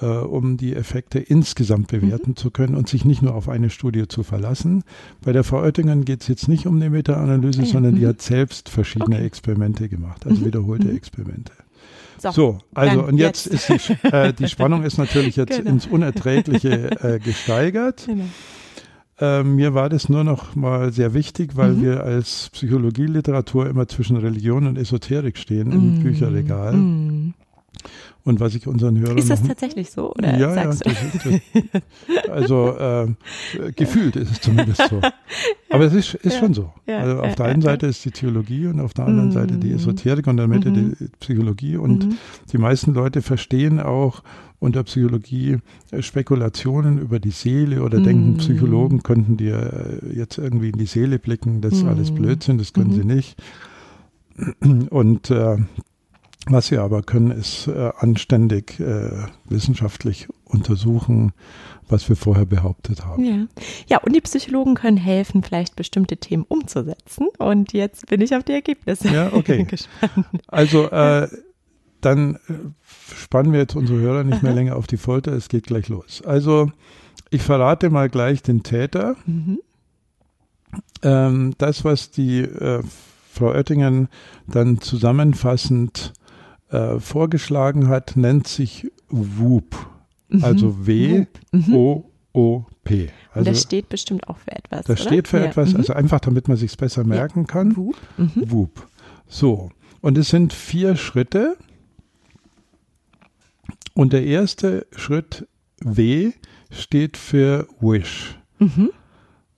äh, 0.02 0.06
um 0.06 0.58
die 0.58 0.76
Effekte 0.76 1.20
insgesamt 1.20 1.88
bewerten 1.90 2.32
Mhm. 2.32 2.36
zu 2.36 2.50
können 2.52 2.76
und 2.76 2.90
sich 2.90 3.06
nicht 3.06 3.22
nur 3.22 3.36
auf 3.36 3.50
eine 3.50 3.70
Studie 3.70 4.08
zu 4.08 4.24
verlassen. 4.24 4.84
Bei 5.24 5.32
der 5.32 5.44
Frau 5.44 5.62
Oettingen 5.62 6.04
geht 6.06 6.22
es 6.22 6.28
jetzt 6.28 6.48
nicht 6.48 6.66
um 6.68 6.76
eine 6.78 6.90
Meta-Analyse, 6.90 7.62
Ah 7.62 7.66
ja, 7.66 7.70
sondern 7.72 7.96
die 7.96 8.02
mhm. 8.04 8.08
hat 8.08 8.22
selbst 8.22 8.70
verschiedene 8.70 9.18
Okay. 9.18 9.26
Experimente 9.26 9.88
gemacht, 9.90 10.26
also 10.26 10.42
Mhm, 10.42 10.46
wiederholte 10.48 10.88
mhm. 10.88 10.98
Experimente. 10.98 11.52
So, 12.18 12.32
So, 12.32 12.58
also 12.74 13.04
und 13.04 13.18
jetzt, 13.18 13.46
ist 13.48 13.68
die, 13.70 14.08
äh, 14.08 14.32
die 14.34 14.48
Spannung 14.48 14.84
ist 14.84 14.98
natürlich 14.98 15.36
jetzt 15.36 15.58
Genau. 15.58 15.70
ins 15.70 15.86
Unerträgliche 15.86 16.92
äh, 17.02 17.20
gesteigert. 17.20 18.06
Genau. 18.08 18.24
Äh, 19.20 19.44
mir 19.44 19.74
war 19.74 19.88
das 19.90 20.10
nur 20.10 20.24
noch 20.26 20.56
mal 20.56 20.92
sehr 20.92 21.14
wichtig, 21.14 21.56
weil 21.56 21.74
Mhm. 21.74 21.82
wir 21.82 22.04
als 22.04 22.50
Psychologieliteratur 22.52 23.68
immer 23.70 23.88
zwischen 23.88 24.18
Religion 24.18 24.68
und 24.68 24.78
Esoterik 24.78 25.38
stehen 25.38 25.72
im 25.72 25.94
Mm, 25.96 26.00
Bücherregal. 26.02 26.74
mm. 26.74 27.34
Und 28.26 28.40
was 28.40 28.56
ich 28.56 28.66
unseren 28.66 28.98
Hörern 29.00 29.20
Ist 29.20 29.30
das 29.30 29.42
noch 29.42 29.50
tatsächlich 29.50 29.92
so? 29.92 30.12
Oder 30.14 30.36
ja, 30.38 30.56
ja, 30.56 30.64
das 30.66 30.80
das, 30.80 30.94
also 32.28 32.76
äh, 32.76 33.08
gefühlt 33.76 34.16
ist 34.16 34.32
es 34.32 34.42
zumindest 34.42 34.82
so. 34.90 35.00
Aber 35.70 35.86
es 35.86 35.94
ist, 35.94 36.16
ist 36.16 36.34
Ja, 36.34 36.40
schon 36.40 36.54
so. 36.56 36.74
ja, 36.88 36.98
also 37.00 37.22
auf 37.22 37.36
der 37.36 37.46
einen 37.46 37.62
Seite 37.62 37.86
ist 37.86 38.04
die 38.04 38.10
Theologie 38.10 38.66
und 38.66 38.80
auf 38.80 38.96
der 38.96 39.06
anderen 39.06 39.30
Mhm. 39.30 39.34
Seite 39.34 39.58
die 39.58 39.72
Esoterik 39.72 40.26
und 40.26 40.32
in 40.32 40.38
der 40.38 40.48
Mitte 40.48 40.72
Mhm. 40.72 40.96
die 41.00 41.08
Psychologie. 41.20 41.78
Und 41.78 42.08
Mhm. 42.08 42.18
die 42.52 42.58
meisten 42.58 42.96
Leute 42.96 43.22
verstehen 43.22 43.80
auch 43.80 44.24
unter 44.60 44.84
Psychologie 44.84 45.58
äh, 45.92 46.02
Spekulationen 46.02 46.98
über 46.98 47.20
die 47.20 47.30
Seele 47.32 47.84
oder 47.84 48.00
denken, 48.00 48.32
Mhm. 48.32 48.38
Psychologen 48.38 49.04
könnten 49.04 49.38
dir 49.38 50.02
äh, 50.04 50.16
jetzt 50.18 50.40
irgendwie 50.40 50.70
in 50.70 50.80
die 50.80 50.88
Seele 50.88 51.20
blicken. 51.20 51.62
Das 51.62 51.74
ist 51.74 51.84
Mhm. 51.84 51.90
alles 51.90 52.10
Blödsinn, 52.12 52.58
das 52.58 52.74
können 52.74 52.90
Mhm. 52.90 52.94
sie 52.96 53.06
nicht. 53.06 53.38
Und 54.90 55.30
äh, 55.30 55.58
was 56.48 56.68
sie 56.68 56.78
aber 56.78 57.02
können, 57.02 57.32
ist 57.32 57.68
äh, 57.68 57.92
anständig 57.98 58.80
äh, 58.80 59.12
wissenschaftlich 59.46 60.28
untersuchen, 60.46 61.34
was 61.88 62.08
wir 62.10 62.16
vorher 62.16 62.46
behauptet 62.46 63.06
haben. 63.06 63.24
Ja. 63.24 63.48
ja, 63.88 63.98
und 64.00 64.16
die 64.16 64.22
Psychologen 64.22 64.76
können 64.76 64.98
helfen, 64.98 65.44
vielleicht 65.44 65.76
bestimmte 65.76 66.18
Themen 66.18 66.46
umzusetzen. 66.48 67.28
Und 67.38 67.74
jetzt 67.74 68.08
bin 68.08 68.22
ich 68.22 68.36
auf 68.36 68.44
die 68.44 68.54
Ergebnisse 68.54 69.10
Ja, 69.10 69.34
okay. 69.34 69.64
gespannt. 69.70 70.28
Also 70.48 70.90
äh, 70.90 71.28
dann 72.02 72.36
äh, 72.36 72.54
spannen 73.16 73.52
wir 73.52 73.60
jetzt 73.60 73.76
unsere 73.76 74.00
Hörer 74.00 74.24
nicht 74.24 74.44
mehr 74.44 74.54
länger 74.54 74.76
auf 74.76 74.88
die 74.88 74.98
Folter. 74.98 75.34
Es 75.34 75.50
geht 75.50 75.66
gleich 75.66 75.90
los. 75.90 76.22
Also 76.24 76.72
ich 77.32 77.42
verrate 77.42 77.90
mal 77.90 78.10
gleich 78.10 78.44
den 78.44 78.64
Täter. 78.64 79.16
Mhm. 79.26 79.60
Ähm, 81.02 81.54
das, 81.58 81.84
was 81.84 82.12
die 82.12 82.42
äh, 82.42 82.84
Frau 83.32 83.48
Oettingen 83.48 84.10
dann 84.48 84.80
zusammenfassend 84.80 86.14
äh, 86.76 87.00
vorgeschlagen 87.00 87.88
hat, 87.88 88.16
nennt 88.18 88.48
sich 88.48 88.92
WOOP. 89.10 89.76
Mhm. 90.30 90.44
Also 90.44 90.68
Mhm. 90.68 90.88
W-O-O-P. 90.88 93.04
Und 93.04 93.12
Also 93.34 93.50
das 93.52 93.62
steht 93.62 93.90
bestimmt 93.90 94.28
auch 94.28 94.38
für 94.38 94.52
etwas. 94.52 94.86
das 94.86 95.02
oder? 95.02 95.10
steht 95.10 95.28
für 95.28 95.40
ja. 95.40 95.46
etwas, 95.46 95.72
Mhm. 95.72 95.78
also 95.78 95.94
einfach 95.94 96.20
damit 96.20 96.48
man 96.48 96.58
sich 96.58 96.76
besser 96.78 97.04
merken 97.04 97.48
kann. 97.48 97.76
Whoop. 97.76 97.96
Mhm. 98.18 98.32
WOOP. 98.52 98.88
So, 99.28 99.72
und 100.02 100.18
es 100.18 100.30
sind 100.30 100.54
vier 100.54 100.96
Schritte. 100.96 101.58
Und 103.94 104.14
der 104.14 104.26
erste 104.26 104.86
Schritt 104.96 105.48
W 105.80 106.32
steht 106.70 107.18
für 107.18 107.68
Wish. 107.80 108.38
Mhm. 108.60 108.92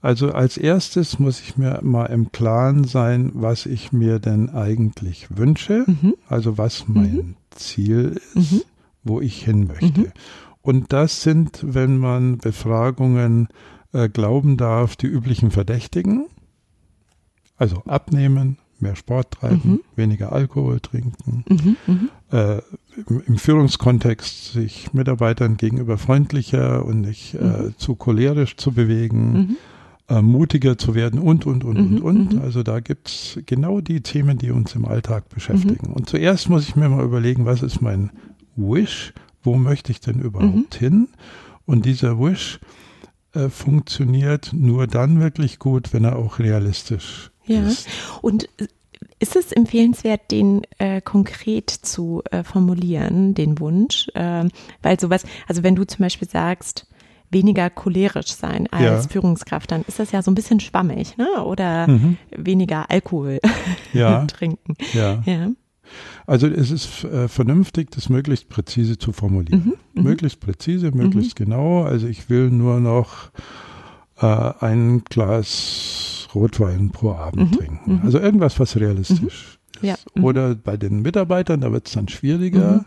Also 0.07 0.31
als 0.31 0.55
erstes 0.57 1.19
muss 1.19 1.41
ich 1.41 1.57
mir 1.57 1.81
mal 1.83 2.05
im 2.05 2.31
Klaren 2.31 2.85
sein, 2.85 3.29
was 3.33 3.65
ich 3.65 3.91
mir 3.91 4.19
denn 4.19 4.49
eigentlich 4.49 5.27
wünsche, 5.37 5.83
Mhm. 5.85 6.13
also 6.29 6.57
was 6.57 6.87
mein 6.87 7.35
Ziel 7.51 8.17
ist, 8.33 8.51
Mhm. 8.53 8.61
wo 9.03 9.19
ich 9.19 9.43
hin 9.43 9.67
möchte. 9.67 9.99
Mhm. 10.01 10.11
Und 10.61 10.93
das 10.93 11.23
sind, 11.23 11.59
wenn 11.61 11.97
man 11.97 12.37
Befragungen 12.37 13.49
äh, 13.91 14.07
glauben 14.07 14.55
darf, 14.55 14.95
die 14.95 15.07
üblichen 15.07 15.51
Verdächtigen. 15.51 16.27
Also 17.57 17.81
abnehmen, 17.85 18.57
mehr 18.79 18.95
Sport 18.95 19.31
treiben, 19.31 19.61
Mhm. 19.71 19.79
weniger 19.97 20.31
Alkohol 20.31 20.79
trinken, 20.79 21.43
Mhm. 21.49 21.75
Mhm. 21.85 22.09
äh, 22.31 22.61
im, 23.09 23.23
im 23.27 23.37
Führungskontext 23.37 24.53
sich 24.53 24.93
Mitarbeitern 24.93 25.57
gegenüber 25.57 25.97
freundlicher 25.97 26.85
und 26.85 27.01
nicht 27.01 27.33
äh, 27.33 27.43
Mhm. 27.43 27.73
zu 27.77 27.95
cholerisch 27.95 28.55
zu 28.55 28.71
bewegen, 28.71 29.31
Mhm. 29.33 29.57
Äh, 30.09 30.21
mutiger 30.21 30.77
zu 30.77 30.95
werden 30.95 31.19
und, 31.19 31.45
und, 31.45 31.63
und, 31.63 31.77
Mhm, 31.77 31.97
und, 31.97 32.01
und. 32.01 32.33
mhm. 32.35 32.41
Also 32.41 32.63
da 32.63 32.79
gibt's 32.79 33.39
genau 33.45 33.81
die 33.81 34.01
Themen, 34.01 34.37
die 34.37 34.51
uns 34.51 34.73
im 34.75 34.85
Alltag 34.85 35.29
beschäftigen. 35.29 35.91
Und 35.93 36.09
zuerst 36.09 36.49
muss 36.49 36.63
ich 36.67 36.75
mir 36.75 36.89
mal 36.89 37.03
überlegen, 37.03 37.45
was 37.45 37.61
ist 37.61 37.81
mein 37.81 38.11
Wish? 38.55 39.13
Wo 39.43 39.55
möchte 39.55 39.91
ich 39.91 39.99
denn 39.99 40.19
überhaupt 40.19 40.75
hin? 40.75 41.09
Und 41.65 41.85
dieser 41.85 42.19
Wish 42.19 42.59
äh, 43.33 43.49
funktioniert 43.49 44.51
nur 44.53 44.87
dann 44.87 45.19
wirklich 45.19 45.59
gut, 45.59 45.93
wenn 45.93 46.03
er 46.05 46.15
auch 46.17 46.39
realistisch 46.39 47.31
Ja. 47.45 47.61
ist. 47.67 47.87
Und 48.21 48.49
ist 49.19 49.35
es 49.35 49.51
empfehlenswert, 49.51 50.31
den 50.31 50.61
äh, 50.79 51.01
konkret 51.01 51.69
zu 51.69 52.21
äh, 52.31 52.43
formulieren, 52.43 53.33
den 53.33 53.59
Wunsch? 53.59 54.07
Ähm, 54.15 54.49
weil 54.81 54.99
sowas, 54.99 55.23
also 55.47 55.63
wenn 55.63 55.75
du 55.75 55.85
zum 55.85 56.03
Beispiel 56.03 56.29
sagst, 56.29 56.87
weniger 57.29 57.69
cholerisch 57.69 58.34
sein 58.34 58.67
als 58.72 59.05
Ja. 59.05 59.10
Führungskraft, 59.10 59.72
dann 59.72 59.84
ist 59.88 60.00
das 60.00 60.12
ja 60.12 60.22
so 60.22 60.31
ein 60.31 60.36
bisschen 60.36 60.60
schwammig, 60.60 61.17
ne? 61.17 61.43
Oder 61.43 61.88
Mhm. 61.88 62.17
weniger 62.36 62.89
Alkohol 62.89 63.39
Ja, 63.93 64.25
trinken. 64.25 64.75
ja. 64.93 65.22
Ja. 65.25 65.50
Also 66.25 66.48
es 66.48 66.69
ist 66.72 67.05
äh, 67.05 67.27
vernünftig, 67.29 67.91
das 67.91 68.10
möglichst 68.10 68.50
präzise 68.50 68.98
zu 68.98 69.13
formulieren. 69.13 69.63
Mhm, 69.65 69.74
mhm. 69.93 70.03
Möglichst 70.03 70.39
präzise, 70.41 70.91
möglichst 70.91 71.36
genau. 71.38 71.84
Also 71.84 72.07
ich 72.07 72.29
will 72.29 72.50
nur 72.50 72.79
noch 72.81 73.31
äh, 74.22 74.25
ein 74.60 75.03
Glas 75.10 76.27
Rotwein 76.36 76.89
pro 76.91 77.12
Abend 77.13 77.51
Mhm, 77.51 77.57
trinken. 77.57 77.93
mhm. 77.96 78.01
Also 78.03 78.19
irgendwas, 78.19 78.60
was 78.60 78.75
realistisch 78.77 79.19
ist. 79.22 79.60
Ja, 79.81 79.96
mhm. 80.15 80.24
Oder 80.24 80.55
bei 80.55 80.75
den 80.75 81.01
Mitarbeitern, 81.01 81.62
da 81.62 81.72
wird 81.72 81.88
es 81.88 81.93
dann 81.93 82.07
schwieriger. 82.10 82.84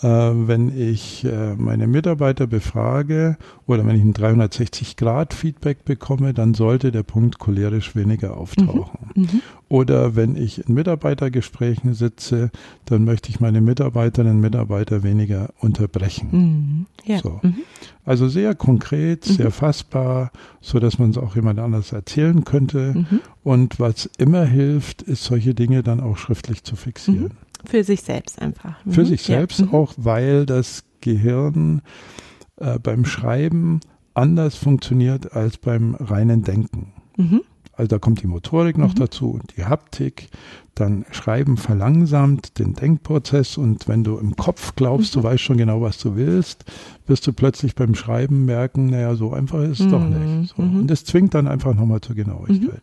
Äh, 0.00 0.06
wenn 0.06 0.76
ich 0.78 1.24
äh, 1.24 1.54
meine 1.56 1.86
Mitarbeiter 1.88 2.46
befrage 2.46 3.36
oder 3.66 3.84
wenn 3.84 3.96
ich 3.96 4.02
ein 4.02 4.14
360-Grad-Feedback 4.14 5.84
bekomme, 5.84 6.34
dann 6.34 6.54
sollte 6.54 6.92
der 6.92 7.02
Punkt 7.02 7.38
cholerisch 7.38 7.96
weniger 7.96 8.36
auftauchen. 8.36 9.10
Mhm. 9.14 9.42
Oder 9.68 10.16
wenn 10.16 10.36
ich 10.36 10.66
in 10.66 10.74
Mitarbeitergesprächen 10.74 11.94
sitze, 11.94 12.50
dann 12.86 13.04
möchte 13.04 13.28
ich 13.28 13.40
meine 13.40 13.60
Mitarbeiterinnen 13.60 14.36
und 14.36 14.40
Mitarbeiter 14.40 15.02
weniger 15.02 15.50
unterbrechen. 15.58 16.28
Mhm. 16.30 16.86
Ja. 17.04 17.18
So. 17.18 17.40
Mhm. 17.42 17.56
Also 18.04 18.28
sehr 18.28 18.54
konkret, 18.54 19.28
Mhm. 19.28 19.32
sehr 19.34 19.50
fassbar, 19.50 20.30
so 20.60 20.78
dass 20.78 20.98
man 20.98 21.10
es 21.10 21.18
auch 21.18 21.34
jemand 21.34 21.58
anders 21.58 21.92
erzählen 21.92 22.44
könnte. 22.44 22.94
Mhm. 22.96 23.20
Und 23.42 23.80
was 23.80 24.08
immer 24.18 24.44
hilft, 24.44 25.02
ist 25.02 25.24
solche 25.24 25.54
Dinge 25.54 25.82
dann 25.82 26.00
auch 26.00 26.16
schriftlich 26.18 26.62
zu 26.64 26.76
fixieren. 26.76 27.32
Für 27.68 27.84
sich 27.84 28.00
selbst 28.00 28.40
einfach. 28.40 28.82
Mhm. 28.84 28.92
Für 28.92 29.04
sich 29.04 29.22
selbst 29.22 29.60
ja. 29.60 29.66
mhm. 29.66 29.74
auch, 29.74 29.92
weil 29.98 30.46
das 30.46 30.84
Gehirn 31.02 31.82
äh, 32.56 32.78
beim 32.78 33.04
Schreiben 33.04 33.80
anders 34.14 34.56
funktioniert 34.56 35.32
als 35.32 35.58
beim 35.58 35.94
reinen 35.94 36.42
Denken. 36.42 36.94
Mhm. 37.16 37.42
Also 37.78 37.88
da 37.88 37.98
kommt 37.98 38.22
die 38.22 38.26
Motorik 38.26 38.76
noch 38.76 38.94
Mhm. 38.94 38.98
dazu 38.98 39.30
und 39.30 39.56
die 39.56 39.64
Haptik. 39.64 40.28
Dann 40.74 41.04
Schreiben 41.10 41.56
verlangsamt 41.56 42.58
den 42.58 42.74
Denkprozess 42.74 43.56
und 43.56 43.88
wenn 43.88 44.04
du 44.04 44.18
im 44.18 44.36
Kopf 44.36 44.74
glaubst, 44.76 45.16
Mhm. 45.16 45.20
du 45.22 45.26
weißt 45.28 45.42
schon 45.42 45.56
genau, 45.56 45.80
was 45.80 45.98
du 45.98 46.14
willst, 46.14 46.64
wirst 47.06 47.26
du 47.26 47.32
plötzlich 47.32 47.74
beim 47.74 47.94
Schreiben 47.94 48.44
merken, 48.44 48.86
naja, 48.86 49.14
so 49.16 49.32
einfach 49.32 49.60
ist 49.62 49.80
es 49.80 49.88
doch 49.88 50.00
Mhm. 50.00 50.40
nicht. 50.40 50.54
So. 50.56 50.62
Mhm. 50.62 50.80
Und 50.80 50.86
das 50.88 51.04
zwingt 51.04 51.34
dann 51.34 51.48
einfach 51.48 51.74
nochmal 51.74 52.00
zur 52.00 52.14
Genauigkeit. 52.14 52.82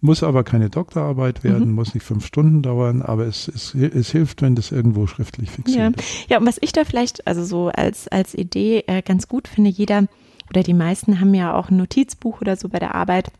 Muss 0.00 0.22
aber 0.22 0.42
keine 0.42 0.70
Doktorarbeit 0.70 1.44
werden, 1.44 1.68
Mhm. 1.68 1.74
muss 1.74 1.94
nicht 1.94 2.04
fünf 2.04 2.26
Stunden 2.26 2.62
dauern, 2.62 3.02
aber 3.02 3.26
es, 3.26 3.46
es, 3.48 3.74
es 3.74 4.10
hilft, 4.10 4.42
wenn 4.42 4.54
das 4.56 4.72
irgendwo 4.72 5.06
schriftlich 5.06 5.48
Ja. 5.50 5.54
fixiert 5.54 5.96
ist. 6.00 6.30
ja, 6.30 6.38
und 6.38 6.46
was 6.46 6.58
ich 6.60 6.72
da 6.72 6.84
vielleicht, 6.84 7.26
also 7.28 7.44
so 7.44 7.68
als, 7.68 8.08
als 8.08 8.34
Idee 8.34 8.82
äh, 8.88 9.02
ganz 9.02 9.28
gut 9.28 9.46
finde, 9.48 9.70
jeder 9.70 10.06
oder 10.50 10.62
die 10.62 10.74
meisten 10.74 11.20
haben 11.20 11.34
ja 11.34 11.54
auch 11.54 11.70
ein 11.70 11.76
Notizbuch 11.76 12.40
oder 12.40 12.56
so 12.56 12.68
bei 12.68 12.78
der 12.78 12.94
Arbeit 12.94 13.30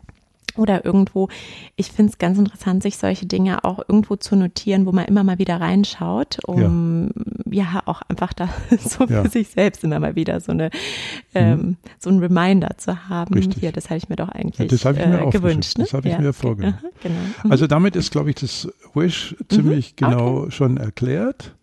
oder 0.57 0.85
irgendwo. 0.85 1.29
Ich 1.77 1.93
finde 1.93 2.13
es 2.13 2.19
ganz 2.19 2.39
interessant, 2.39 2.83
sich 2.83 2.97
solche 2.97 3.27
Dinge 3.27 3.65
auch 3.65 3.81
irgendwo 3.89 4.17
zu 4.17 4.37
notieren, 4.37 4.87
wo 4.87 4.93
man 4.93 5.05
immer 5.07 5.25
mal 5.25 5.39
wieder 5.39 5.61
reinschaut, 5.61 6.39
um 6.47 7.11
ja, 7.51 7.83
auch 7.87 8.03
einfach 8.09 8.33
da 8.33 8.49
so 8.79 9.05
Ja. 9.05 9.21
Mhm. 9.21 9.25
für 9.25 9.31
sich 9.31 9.49
selbst 9.49 9.85
immer 9.85 9.99
mal 10.01 10.15
wieder 10.17 10.41
so 10.41 10.53
eine 10.53 10.71
ähm, 11.35 11.77
so 11.99 12.11
ein 12.11 12.19
Reminder 12.19 12.77
zu 12.77 13.09
haben. 13.09 13.35
Richtig. 13.35 13.61
Hier, 13.61 13.73
das 13.73 13.87
habe 13.87 13.99
ich 13.99 14.09
mir 14.09 14.17
doch 14.17 14.29
eigentlich 14.29 14.59
Ja, 14.59 14.65
das 14.67 14.85
habe 14.85 14.99
ich 14.99 15.07
mir 15.07 15.27
äh, 15.27 15.31
gewünscht. 15.31 15.79
Ne? 15.79 15.85
Das 15.85 15.93
habe 15.95 16.09
ich 16.09 16.15
ja. 16.15 16.21
mir 16.21 16.33
vorgenommen. 16.33 16.79
Genau. 17.03 17.15
Mhm. 17.45 17.53
Also 17.53 17.67
damit 17.67 17.97
ist, 17.97 18.11
glaube 18.11 18.31
ich, 18.31 18.37
das 18.37 18.69
Wish 18.95 19.37
ziemlich 19.49 19.97
genau 19.97 20.51
schon 20.51 20.77
erklärt. 20.77 21.55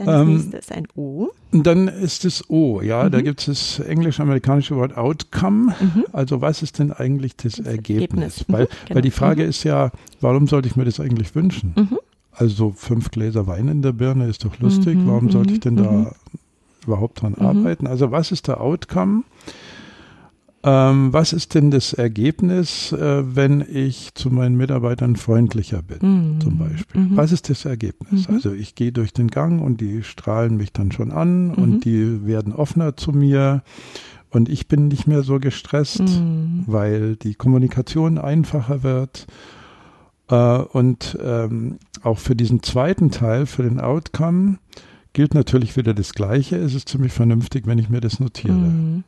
Dann 0.00 0.06
das 0.06 0.20
ähm, 0.22 0.34
nächste 0.34 0.56
ist 0.56 0.72
ein 0.72 0.88
O. 0.94 1.28
Und 1.52 1.66
dann 1.66 1.88
ist 1.88 2.24
es 2.24 2.48
O, 2.48 2.80
ja, 2.80 3.10
da 3.10 3.18
Mhm. 3.18 3.24
gibt 3.24 3.40
es 3.46 3.76
das 3.78 3.86
englisch-amerikanische 3.86 4.74
Wort 4.76 4.96
Outcome. 4.96 5.74
Mhm. 5.80 6.04
Also 6.12 6.40
was 6.40 6.62
ist 6.62 6.78
denn 6.78 6.90
eigentlich 6.92 7.36
das, 7.36 7.56
Das 7.56 7.66
Ergebnis? 7.66 8.38
Ergebnis. 8.38 8.44
Weil, 8.48 8.62
Mhm, 8.64 8.94
weil 8.94 9.02
die 9.02 9.08
genau. 9.10 9.18
Frage 9.18 9.42
Mhm. 9.44 9.48
ist 9.50 9.64
ja, 9.64 9.90
warum 10.20 10.46
sollte 10.48 10.68
ich 10.68 10.76
mir 10.76 10.84
das 10.84 11.00
eigentlich 11.00 11.34
wünschen? 11.34 11.72
Mhm. 11.76 11.98
also 12.32 12.72
fünf 12.74 13.10
Gläser 13.10 13.46
Wein 13.46 13.68
in 13.68 13.82
der 13.82 13.92
Birne 13.92 14.26
ist 14.26 14.44
doch 14.46 14.58
lustig, 14.60 14.96
Mhm, 14.96 15.06
warum 15.06 15.30
sollte 15.30 15.50
mhm, 15.50 15.54
ich 15.54 15.60
denn 15.60 15.74
mhm. 15.74 15.78
da 15.78 16.12
überhaupt 16.86 17.20
dran 17.20 17.34
Mhm. 17.38 17.44
arbeiten? 17.44 17.86
Also 17.86 18.10
was 18.10 18.32
ist 18.32 18.48
der 18.48 18.60
Outcome? 18.62 19.24
Ähm, 20.62 21.12
was 21.12 21.32
ist 21.32 21.54
denn 21.54 21.70
das 21.70 21.94
Ergebnis, 21.94 22.92
äh, 22.92 23.34
wenn 23.34 23.64
ich 23.66 24.14
zu 24.14 24.30
meinen 24.30 24.56
Mitarbeitern 24.56 25.16
freundlicher 25.16 25.80
bin? 25.82 25.98
Mhm. 26.34 26.40
zum 26.40 26.58
Beispiel. 26.58 27.00
Mhm. 27.00 27.16
Was 27.16 27.32
ist 27.32 27.48
das 27.48 27.64
Ergebnis? 27.64 28.28
Mhm. 28.28 28.34
Also 28.34 28.52
ich 28.52 28.74
gehe 28.74 28.92
durch 28.92 29.14
den 29.14 29.28
Gang 29.28 29.62
und 29.62 29.80
die 29.80 30.02
strahlen 30.02 30.56
mich 30.58 30.72
dann 30.72 30.92
schon 30.92 31.12
an 31.12 31.48
Mhm. 31.48 31.54
und 31.54 31.84
die 31.86 32.26
werden 32.26 32.52
offener 32.52 32.94
zu 32.96 33.12
mir 33.12 33.62
und 34.28 34.50
ich 34.50 34.68
bin 34.68 34.88
nicht 34.88 35.06
mehr 35.06 35.22
so 35.22 35.40
gestresst, 35.40 36.00
Mhm. 36.02 36.64
weil 36.66 37.16
die 37.16 37.34
Kommunikation 37.34 38.18
einfacher 38.18 38.82
wird. 38.82 39.26
Äh, 40.28 40.58
und 40.58 41.18
ähm, 41.24 41.78
auch 42.02 42.18
für 42.18 42.36
diesen 42.36 42.62
zweiten 42.62 43.10
Teil, 43.10 43.46
für 43.46 43.62
den 43.62 43.80
Outcome, 43.80 44.58
gilt 45.14 45.32
natürlich 45.34 45.76
wieder 45.78 45.94
das 45.94 46.12
Gleiche. 46.12 46.56
Es 46.56 46.74
ist 46.74 46.88
ziemlich 46.90 47.12
vernünftig, 47.14 47.66
wenn 47.66 47.78
ich 47.78 47.88
mir 47.88 48.00
das 48.00 48.20
notiere. 48.20 49.02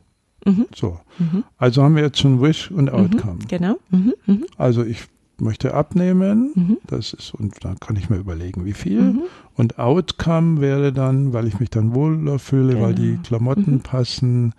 Mhm. 0.45 0.65
So. 0.75 0.99
Mhm. 1.19 1.43
Also 1.57 1.83
haben 1.83 1.95
wir 1.95 2.03
jetzt 2.03 2.19
schon 2.19 2.41
Wish 2.41 2.69
und 2.71 2.89
Outcome. 2.91 3.35
Mhm. 3.43 3.47
Genau. 3.47 3.75
Mhm. 3.89 4.13
Mhm. 4.25 4.45
Also 4.57 4.83
ich 4.83 5.05
möchte 5.39 5.73
abnehmen, 5.73 6.77
das 6.87 7.11
ist, 7.13 7.33
und 7.33 7.55
da 7.65 7.73
kann 7.79 7.95
ich 7.95 8.09
mir 8.09 8.17
überlegen, 8.17 8.65
wie 8.65 8.73
viel. 8.73 9.15
Und 9.55 9.79
Outcome 9.79 10.61
wäre 10.61 10.93
dann, 10.93 11.33
weil 11.33 11.47
ich 11.47 11.59
mich 11.59 11.69
dann 11.69 11.93
wohler 11.95 12.39
fühle, 12.39 12.79
weil 12.79 12.93
die 12.93 13.11
Genau. 13.13 13.21
Klamotten 13.23 13.79
passen, 13.81 14.53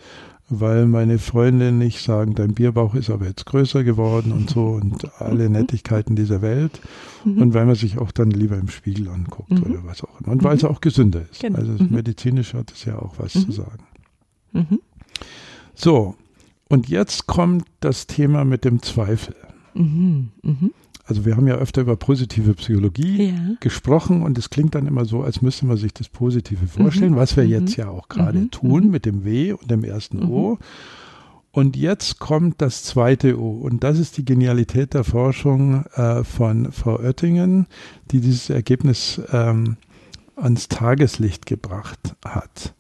weil 0.51 0.87
meine 0.87 1.19
Freunde 1.19 1.73
nicht 1.73 2.03
sagen, 2.05 2.35
dein 2.35 2.55
Bierbauch 2.55 2.95
ist 2.95 3.09
aber 3.09 3.25
jetzt 3.27 3.47
größer 3.47 3.83
geworden 3.85 4.33
und 4.33 4.51
so 4.51 4.67
und 4.83 5.09
alle 5.21 5.49
Nettigkeiten 5.49 6.17
dieser 6.17 6.43
Welt. 6.43 6.81
Mhm. 7.25 7.41
Und 7.41 7.55
weil 7.55 7.65
man 7.67 7.77
sich 7.77 7.97
auch 7.99 8.11
dann 8.11 8.31
lieber 8.31 8.59
im 8.59 8.69
Spiegel 8.69 9.09
anguckt 9.09 9.53
Mhm. 9.53 9.63
oder 9.63 9.85
was 9.85 10.03
auch 10.03 10.21
immer. 10.21 10.33
Und 10.33 10.43
weil 10.45 10.57
es 10.57 10.65
auch 10.65 10.81
gesünder 10.81 11.23
ist. 11.31 11.41
Genau. 11.41 11.59
Also 11.61 11.73
medizinisch 11.89 12.53
hat 12.53 12.73
es 12.73 12.85
ja 12.85 12.99
auch 12.99 13.15
was 13.19 13.33
zu 13.33 13.51
sagen. 13.53 13.85
Mhm. 14.53 14.81
So, 15.75 16.15
und 16.69 16.89
jetzt 16.89 17.27
kommt 17.27 17.65
das 17.81 18.07
Thema 18.07 18.45
mit 18.45 18.65
dem 18.65 18.83
Zweifel. 18.83 19.35
Mhm. 19.75 20.31
Mhm. 20.43 20.73
Also 21.07 21.27
wir 21.27 21.37
haben 21.37 21.47
ja 21.47 21.57
öfter 21.57 21.83
über 21.83 21.97
positive 21.97 22.55
Psychologie 22.55 23.29
Ja. 23.29 23.35
gesprochen 23.61 24.23
und 24.23 24.39
es 24.39 24.49
klingt 24.49 24.75
dann 24.75 24.87
immer 24.87 25.05
so, 25.05 25.23
als 25.23 25.43
müsste 25.43 25.67
man 25.67 25.77
sich 25.77 25.93
das 25.93 26.09
Positive 26.09 26.67
vorstellen, 26.67 27.13
Mhm. 27.13 27.17
was 27.17 27.37
wir 27.37 27.45
Mhm. 27.45 27.51
jetzt 27.51 27.77
ja 27.77 27.89
auch 27.89 28.09
gerade 28.09 28.39
Mhm. 28.39 28.51
tun 28.51 28.85
Mhm. 28.87 28.91
mit 28.91 29.05
dem 29.05 29.25
W 29.25 29.53
und 29.53 29.71
dem 29.71 29.85
ersten 29.85 30.21
Mhm. 30.21 30.31
O. 30.31 30.59
Und 31.53 31.77
jetzt 31.77 32.19
kommt 32.19 32.61
das 32.63 32.83
zweite 32.85 33.39
O 33.39 33.51
und 33.59 33.85
das 33.85 33.99
ist 33.99 34.17
die 34.17 34.25
Genialität 34.25 34.95
der 34.95 35.05
Forschung 35.05 35.85
äh, 35.95 36.25
von 36.25 36.73
Frau 36.73 36.99
Oettingen, 36.99 37.67
die 38.11 38.21
dieses 38.21 38.49
Ergebnis 38.51 39.21
ähm, 39.31 39.77
ans 40.37 40.69
Tageslicht 40.69 41.47
gebracht 41.47 42.17
hat. 42.25 42.75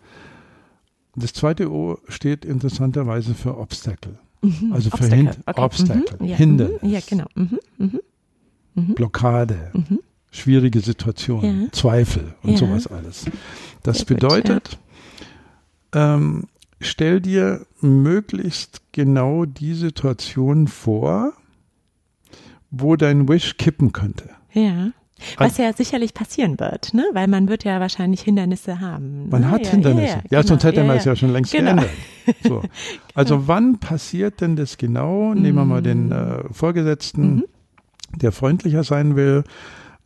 Das 1.17 1.33
zweite 1.33 1.71
O 1.71 1.99
steht 2.09 2.45
interessanterweise 2.45 3.35
für 3.35 3.57
Obstacle, 3.59 4.19
Mhm. 4.43 4.73
Also 4.73 4.91
für 4.91 4.97
Obstacle. 4.97 5.17
Hin- 5.17 5.31
Okay. 5.47 5.61
Obstacle, 5.63 6.17
Mhm. 6.19 6.27
Ja. 6.27 6.37
Hindernis. 6.37 6.83
Mhm. 6.83 6.89
Ja, 6.91 7.01
genau. 7.09 7.25
Mhm. 7.35 7.59
Mhm. 8.75 8.95
Blockade, 8.95 9.73
schwierige 10.31 10.81
Situationen, 10.81 11.63
Ja. 11.65 11.73
Zweifel 11.73 12.35
und 12.43 12.51
Ja. 12.53 12.57
sowas 12.59 12.87
alles. 12.89 13.25
Das 13.85 13.99
Sehr 13.99 14.07
gut, 14.07 14.17
bedeutet, 14.17 14.79
ähm, 15.95 16.45
stell 16.81 17.21
dir 17.21 17.67
möglichst 17.81 18.83
genau 18.93 19.45
die 19.45 19.75
Situation 19.75 20.67
vor, 20.67 21.33
wo 22.71 22.97
dein 22.97 23.29
Wish 23.29 23.57
kippen 23.57 23.93
könnte. 23.93 24.31
Ja. 24.53 24.91
Was 25.39 25.59
ja 25.59 25.73
sicherlich 25.73 26.15
passieren 26.15 26.59
wird, 26.61 26.95
ne? 26.95 27.05
Weil 27.13 27.29
man 27.29 27.49
wird 27.49 27.65
ja 27.65 27.81
wahrscheinlich 27.81 28.23
Hindernisse 28.23 28.81
haben. 28.81 29.29
Man 29.31 29.43
ne? 29.43 29.51
hat 29.51 29.65
ja, 29.65 29.71
Hindernisse. 29.73 30.07
Ja, 30.07 30.17
Ja, 30.17 30.23
ja, 30.31 30.41
genau. 30.41 30.49
sonst 30.49 30.65
hätte 30.65 30.81
ja, 30.81 30.85
man 30.87 30.97
es 30.97 31.05
ja 31.05 31.17
schon 31.17 31.33
längst 31.33 31.53
Genau. 31.53 31.75
geändert. 31.77 31.91
So. 32.43 32.63
Also 33.15 33.47
wann 33.49 33.79
passiert 33.79 34.41
denn 34.41 34.57
das 34.57 34.77
genau? 34.79 35.35
Nehmen 35.35 35.57
wir 35.57 35.65
mal 35.65 35.83
den 35.83 36.11
äh, 36.13 36.43
Vorgesetzten, 36.53 37.35
Mhm. 37.37 37.45
der 38.17 38.33
freundlicher 38.33 38.83
sein 38.85 39.15
will. 39.17 39.45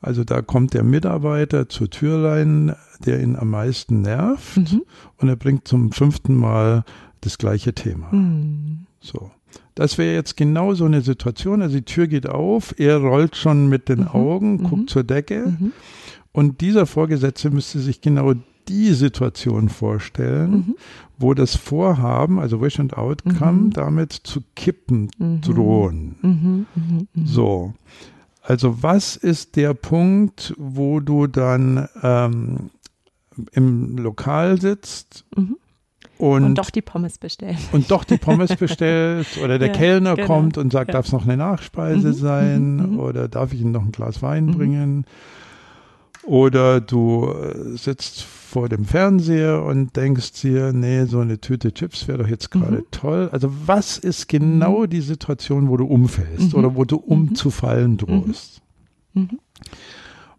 Also 0.00 0.22
da 0.24 0.42
kommt 0.42 0.74
der 0.74 0.84
Mitarbeiter 0.84 1.68
zur 1.68 1.90
Tür 1.90 2.30
rein, 2.30 2.74
der 3.04 3.20
ihn 3.20 3.34
am 3.36 3.50
meisten 3.50 4.02
nervt 4.02 4.56
Mhm. 4.56 4.82
und 5.16 5.28
er 5.28 5.36
bringt 5.36 5.66
zum 5.66 5.90
fünften 5.92 6.34
Mal 6.36 6.84
das 7.20 7.38
gleiche 7.38 7.74
Thema. 7.74 8.08
Mhm. 8.12 8.86
So. 9.00 9.30
Das 9.74 9.96
wäre 9.98 10.14
jetzt 10.14 10.36
genau 10.36 10.74
so 10.74 10.84
eine 10.86 11.02
Situation. 11.02 11.62
Also 11.62 11.76
die 11.76 11.84
Tür 11.84 12.06
geht 12.08 12.28
auf, 12.28 12.74
er 12.78 12.98
rollt 12.98 13.36
schon 13.36 13.68
mit 13.68 13.88
den 13.88 14.00
Mhm. 14.00 14.08
Augen, 14.08 14.52
Mhm. 14.54 14.62
guckt 14.64 14.90
zur 14.90 15.04
Decke 15.04 15.54
Mhm. 15.58 15.72
und 16.32 16.60
dieser 16.60 16.86
Vorgesetzte 16.86 17.50
müsste 17.50 17.78
sich 17.78 18.00
genau 18.00 18.34
die 18.68 18.92
Situation 18.92 19.68
vorstellen, 19.70 20.50
Mhm. 20.50 20.74
wo 21.16 21.32
das 21.32 21.56
Vorhaben, 21.56 22.38
also 22.38 22.60
Wish 22.60 22.78
and 22.80 22.94
Outcome, 22.98 23.52
Mhm. 23.66 23.70
damit 23.70 24.12
zu 24.12 24.42
kippen 24.56 25.10
Mhm. 25.18 25.40
drohen. 25.40 26.16
Mhm. 26.22 26.66
Mhm. 26.74 27.08
Mhm. 27.14 27.26
So. 27.26 27.74
Also 28.42 28.82
was 28.82 29.16
ist 29.16 29.56
der 29.56 29.74
Punkt, 29.74 30.54
wo 30.58 31.00
du 31.00 31.26
dann 31.26 31.88
ähm, 32.02 32.70
im 33.52 33.96
Lokal 33.98 34.60
sitzt 34.60 35.24
Mhm. 35.36 35.56
Und, 36.18 36.44
Und 36.44 36.54
doch 36.58 36.70
die 36.70 36.82
Pommes 36.82 37.18
bestellen. 37.18 37.56
und 37.72 37.90
doch 37.90 38.04
die 38.04 38.16
Pommes 38.18 38.54
bestellst 38.56 39.38
oder 39.38 39.58
der 39.58 39.68
Ja, 39.72 39.74
Kellner 39.74 40.14
genau. 40.16 40.26
kommt 40.26 40.58
und 40.58 40.72
sagt, 40.72 40.88
Ja. 40.88 40.92
darf 40.94 41.06
es 41.06 41.12
noch 41.12 41.24
eine 41.24 41.36
Nachspeise 41.36 42.08
Mhm, 42.08 42.12
sein 42.14 42.76
mhm, 42.76 42.92
mhm. 42.94 42.98
oder 43.00 43.28
darf 43.28 43.52
ich 43.52 43.60
Ihnen 43.60 43.72
noch 43.72 43.82
ein 43.84 43.92
Glas 43.92 44.20
Wein 44.22 44.46
Mhm. 44.46 44.50
bringen? 44.52 45.04
Oder 46.24 46.80
du 46.82 47.32
äh, 47.32 47.76
sitzt 47.78 48.22
vor 48.22 48.68
dem 48.68 48.84
Fernseher 48.84 49.62
und 49.62 49.96
denkst 49.96 50.32
dir, 50.42 50.72
nee, 50.74 51.04
so 51.04 51.20
eine 51.20 51.40
Tüte 51.40 51.72
Chips 51.72 52.06
wäre 52.08 52.18
doch 52.18 52.28
jetzt 52.28 52.50
gerade 52.50 52.78
Mhm. 52.78 52.84
toll. 52.90 53.28
Also 53.32 53.50
was 53.66 53.96
ist 53.96 54.28
genau 54.28 54.84
die 54.86 55.00
Situation, 55.00 55.68
wo 55.68 55.76
du 55.78 55.86
umfällst 55.86 56.52
Mhm. 56.52 56.58
oder 56.58 56.74
wo 56.76 56.84
du 56.84 56.96
Mhm. 56.96 57.02
umzufallen 57.04 57.96
drohst? 57.96 58.60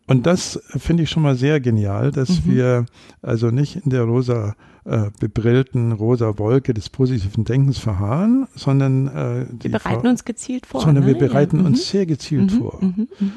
Mhm. 0.10 0.16
Und 0.18 0.26
das 0.26 0.60
finde 0.78 1.04
ich 1.04 1.10
schon 1.10 1.24
mal 1.24 1.36
sehr 1.36 1.60
genial, 1.60 2.12
dass 2.12 2.46
Mhm. 2.46 2.52
wir 2.52 2.86
also 3.22 3.52
nicht 3.52 3.76
in 3.78 3.90
der 3.92 4.04
rosa 4.04 4.56
äh, 4.86 5.12
bebrillten 5.20 5.92
rosa 5.92 6.38
Wolke 6.40 6.74
des 6.74 6.90
positiven 6.90 7.44
Denkens 7.44 7.78
verharren, 7.78 8.48
sondern 8.56 9.08
äh, 9.08 9.46
die 9.52 9.66
Wir 9.72 9.80
bereiten 9.80 10.08
uns 10.08 10.26
gezielt 10.26 10.66
vor. 10.66 10.82
sondern 10.82 11.04
ne? 11.04 11.10
wir 11.12 11.18
bereiten 11.18 11.60
ja. 11.60 11.66
uns 11.66 11.90
sehr 11.90 12.06
gezielt 12.06 12.54
mhm. 12.54 12.58
vor. 12.58 12.78
Mhm. 12.82 13.08
Mhm. 13.20 13.32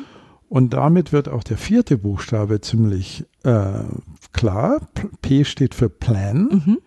Und 0.48 0.72
damit 0.74 1.12
wird 1.12 1.28
auch 1.28 1.42
der 1.42 1.56
vierte 1.58 1.98
Buchstabe 1.98 2.60
ziemlich 2.60 3.24
äh, 3.42 3.70
klar. 4.32 4.80
P- 5.22 5.44
steht 5.44 5.74
für 5.74 5.88
Plan. 5.88 6.48
Mhm. 6.66 6.78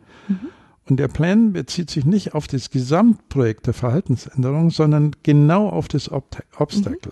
Und 0.87 0.97
der 0.99 1.07
Plan 1.07 1.51
bezieht 1.53 1.89
sich 1.89 2.05
nicht 2.05 2.33
auf 2.35 2.47
das 2.47 2.69
Gesamtprojekt 2.69 3.65
der 3.65 3.73
Verhaltensänderung, 3.73 4.69
sondern 4.69 5.11
genau 5.23 5.67
auf 5.69 5.87
das 5.87 6.11
Obstacle. 6.11 7.11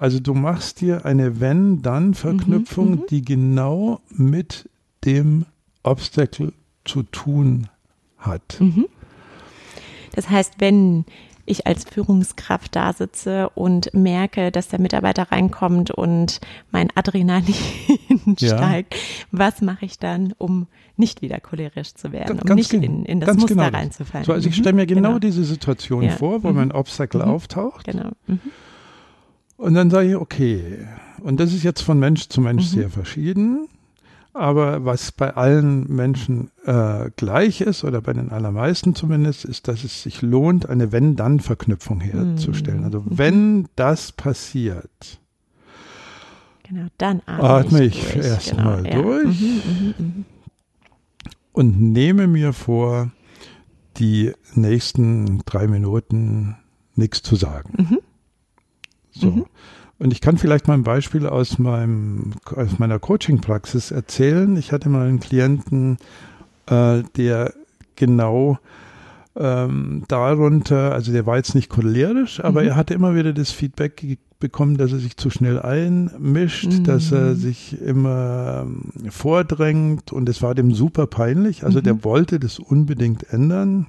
Mhm. 0.00 0.04
Also 0.04 0.20
du 0.20 0.34
machst 0.34 0.80
dir 0.80 1.04
eine 1.04 1.40
Wenn-Dann-Verknüpfung, 1.40 2.86
Mhm, 2.90 2.96
mhm. 2.96 3.06
die 3.10 3.22
genau 3.22 4.00
mit 4.10 4.68
dem 5.04 5.46
Obstacle 5.82 6.52
zu 6.84 7.02
tun 7.04 7.68
hat. 8.18 8.56
Mhm. 8.60 8.86
Das 10.14 10.28
heißt, 10.28 10.54
wenn 10.58 11.04
ich 11.46 11.66
als 11.66 11.84
Führungskraft 11.84 12.76
da 12.76 12.92
sitze 12.92 13.48
und 13.50 13.92
merke, 13.94 14.52
dass 14.52 14.68
der 14.68 14.80
Mitarbeiter 14.80 15.32
reinkommt 15.32 15.90
und 15.90 16.40
mein 16.70 16.88
Adrenalin 16.94 17.54
Ja. 18.38 18.56
steigt, 18.58 18.94
was 19.32 19.60
mache 19.60 19.84
ich 19.86 19.98
dann, 19.98 20.32
um 20.38 20.66
nicht 20.96 21.22
wieder 21.22 21.40
cholerisch 21.40 21.94
zu 21.94 22.12
werden, 22.12 22.36
Ganz- 22.38 22.50
um 22.50 22.54
nicht 22.56 22.72
in, 22.72 23.04
in 23.04 23.20
das 23.20 23.34
Muster 23.36 23.54
genau 23.54 23.68
reinzufallen? 23.68 24.24
So, 24.26 24.32
also 24.32 24.48
ich 24.48 24.56
Mhm. 24.56 24.60
stelle 24.60 24.76
mir 24.76 24.86
genau, 24.86 25.08
Genau. 25.08 25.18
diese 25.18 25.42
Situation 25.44 26.02
Ja. 26.04 26.10
vor, 26.10 26.42
wo 26.44 26.48
Mhm. 26.50 26.54
mein 26.56 26.72
Obstacle 26.72 27.24
Mhm. 27.24 27.30
auftaucht. 27.30 27.84
Genau. 27.86 28.10
Mhm. 28.26 28.40
Und 29.60 29.74
dann 29.74 29.90
sage 29.90 30.08
ich, 30.08 30.16
okay, 30.16 30.78
und 31.22 31.38
das 31.38 31.52
ist 31.52 31.64
jetzt 31.64 31.82
von 31.82 31.98
Mensch 31.98 32.28
zu 32.28 32.40
Mensch 32.40 32.64
Mhm. 32.72 32.76
sehr 32.76 32.90
verschieden. 32.90 33.68
Aber 34.32 34.84
was 34.84 35.12
bei 35.12 35.34
allen 35.36 35.86
Menschen 35.94 36.50
äh, 36.64 37.10
gleich 37.16 37.60
ist, 37.60 37.84
oder 37.84 38.00
bei 38.00 38.12
den 38.12 38.30
allermeisten 38.30 38.94
zumindest, 38.94 39.44
ist, 39.44 39.66
dass 39.68 39.82
es 39.84 40.02
sich 40.02 40.22
lohnt, 40.22 40.68
eine 40.68 40.92
Wenn-Dann-Verknüpfung 40.92 42.00
herzustellen. 42.00 42.84
Also 42.84 43.00
Mhm. 43.00 43.04
wenn 43.18 43.68
das 43.76 44.12
passiert, 44.12 45.18
Genau, 46.62 46.86
dann 46.98 47.20
atme, 47.26 47.48
Atme 47.50 47.84
ich, 47.84 47.98
ich 47.98 48.12
durch. 48.14 48.26
erst 48.26 48.50
genau, 48.56 48.78
ja. 48.78 49.02
durch. 49.02 49.26
Mhm, 49.40 49.62
mhm, 49.66 49.94
mhm. 49.98 50.24
und 51.52 51.80
nehme 51.80 52.28
mir 52.28 52.52
vor, 52.52 53.10
die 53.96 54.32
nächsten 54.54 55.40
drei 55.44 55.66
Minuten 55.66 56.56
nichts 56.94 57.22
zu 57.22 57.34
sagen. 57.34 57.72
Mhm. 57.76 57.98
So. 59.20 59.30
Mhm. 59.30 59.44
Und 59.98 60.12
ich 60.12 60.22
kann 60.22 60.38
vielleicht 60.38 60.66
mal 60.66 60.74
ein 60.74 60.82
Beispiel 60.82 61.26
aus, 61.26 61.58
meinem, 61.58 62.32
aus 62.56 62.78
meiner 62.78 62.98
Coaching-Praxis 62.98 63.90
erzählen. 63.90 64.56
Ich 64.56 64.72
hatte 64.72 64.88
mal 64.88 65.06
einen 65.06 65.20
Klienten, 65.20 65.98
äh, 66.66 67.02
der 67.16 67.52
genau 67.96 68.58
ähm, 69.36 70.04
darunter, 70.08 70.92
also 70.92 71.12
der 71.12 71.26
war 71.26 71.36
jetzt 71.36 71.54
nicht 71.54 71.68
cholerisch, 71.68 72.42
aber 72.42 72.62
mhm. 72.62 72.68
er 72.68 72.76
hatte 72.76 72.94
immer 72.94 73.14
wieder 73.14 73.32
das 73.32 73.50
Feedback 73.50 74.18
bekommen, 74.40 74.78
dass 74.78 74.90
er 74.92 74.98
sich 74.98 75.16
zu 75.16 75.28
schnell 75.28 75.60
einmischt, 75.60 76.72
mhm. 76.72 76.84
dass 76.84 77.12
er 77.12 77.34
sich 77.34 77.80
immer 77.80 78.62
ähm, 78.66 79.10
vordrängt 79.10 80.12
und 80.12 80.28
es 80.28 80.42
war 80.42 80.54
dem 80.54 80.72
super 80.72 81.06
peinlich. 81.06 81.64
Also 81.64 81.78
mhm. 81.78 81.84
der 81.84 82.04
wollte 82.04 82.40
das 82.40 82.58
unbedingt 82.58 83.30
ändern. 83.32 83.86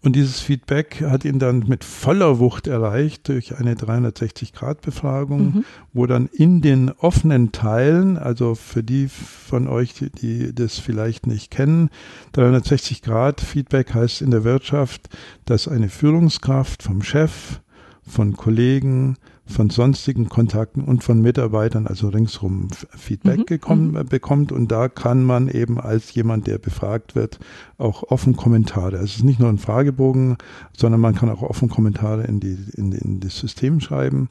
Und 0.00 0.14
dieses 0.14 0.40
Feedback 0.40 1.02
hat 1.02 1.24
ihn 1.24 1.38
dann 1.38 1.64
mit 1.66 1.82
voller 1.82 2.38
Wucht 2.38 2.68
erreicht 2.68 3.28
durch 3.28 3.56
eine 3.56 3.74
360-Grad-Befragung, 3.74 5.40
mhm. 5.40 5.64
wo 5.92 6.06
dann 6.06 6.26
in 6.26 6.60
den 6.60 6.90
offenen 6.90 7.50
Teilen, 7.50 8.16
also 8.16 8.54
für 8.54 8.84
die 8.84 9.08
von 9.08 9.66
euch, 9.66 9.94
die, 9.94 10.10
die 10.10 10.54
das 10.54 10.78
vielleicht 10.78 11.26
nicht 11.26 11.50
kennen, 11.50 11.90
360-Grad-Feedback 12.34 13.92
heißt 13.92 14.22
in 14.22 14.30
der 14.30 14.44
Wirtschaft, 14.44 15.08
dass 15.46 15.66
eine 15.66 15.88
Führungskraft 15.88 16.82
vom 16.82 17.02
Chef, 17.02 17.60
von 18.02 18.36
Kollegen, 18.36 19.16
von 19.48 19.70
sonstigen 19.70 20.28
Kontakten 20.28 20.82
und 20.82 21.02
von 21.02 21.20
Mitarbeitern, 21.20 21.86
also 21.86 22.08
ringsrum 22.08 22.68
Feedback 22.90 23.38
mhm. 23.38 23.46
gekommen, 23.46 23.90
mhm. 23.92 24.06
bekommt. 24.06 24.52
Und 24.52 24.70
da 24.70 24.88
kann 24.88 25.24
man 25.24 25.48
eben 25.48 25.80
als 25.80 26.14
jemand, 26.14 26.46
der 26.46 26.58
befragt 26.58 27.14
wird, 27.14 27.38
auch 27.78 28.02
offen 28.04 28.36
Kommentare. 28.36 28.98
Also 28.98 29.04
es 29.04 29.16
ist 29.16 29.24
nicht 29.24 29.40
nur 29.40 29.48
ein 29.48 29.58
Fragebogen, 29.58 30.36
sondern 30.76 31.00
man 31.00 31.14
kann 31.14 31.30
auch 31.30 31.42
offen 31.42 31.68
Kommentare 31.68 32.24
in, 32.24 32.40
die, 32.40 32.58
in, 32.76 32.92
in 32.92 33.20
das 33.20 33.38
System 33.38 33.80
schreiben. 33.80 34.28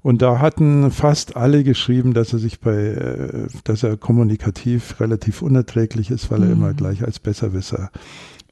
Und 0.00 0.22
da 0.22 0.38
hatten 0.38 0.90
fast 0.92 1.36
alle 1.36 1.64
geschrieben, 1.64 2.14
dass 2.14 2.32
er 2.32 2.38
sich 2.38 2.60
bei, 2.60 2.76
äh, 2.76 3.48
dass 3.64 3.82
er 3.82 3.96
kommunikativ 3.96 5.00
relativ 5.00 5.42
unerträglich 5.42 6.10
ist, 6.10 6.30
weil 6.30 6.44
er 6.44 6.52
immer 6.52 6.72
mhm. 6.72 6.76
gleich 6.76 7.04
als 7.04 7.18
Besserwisser 7.18 7.90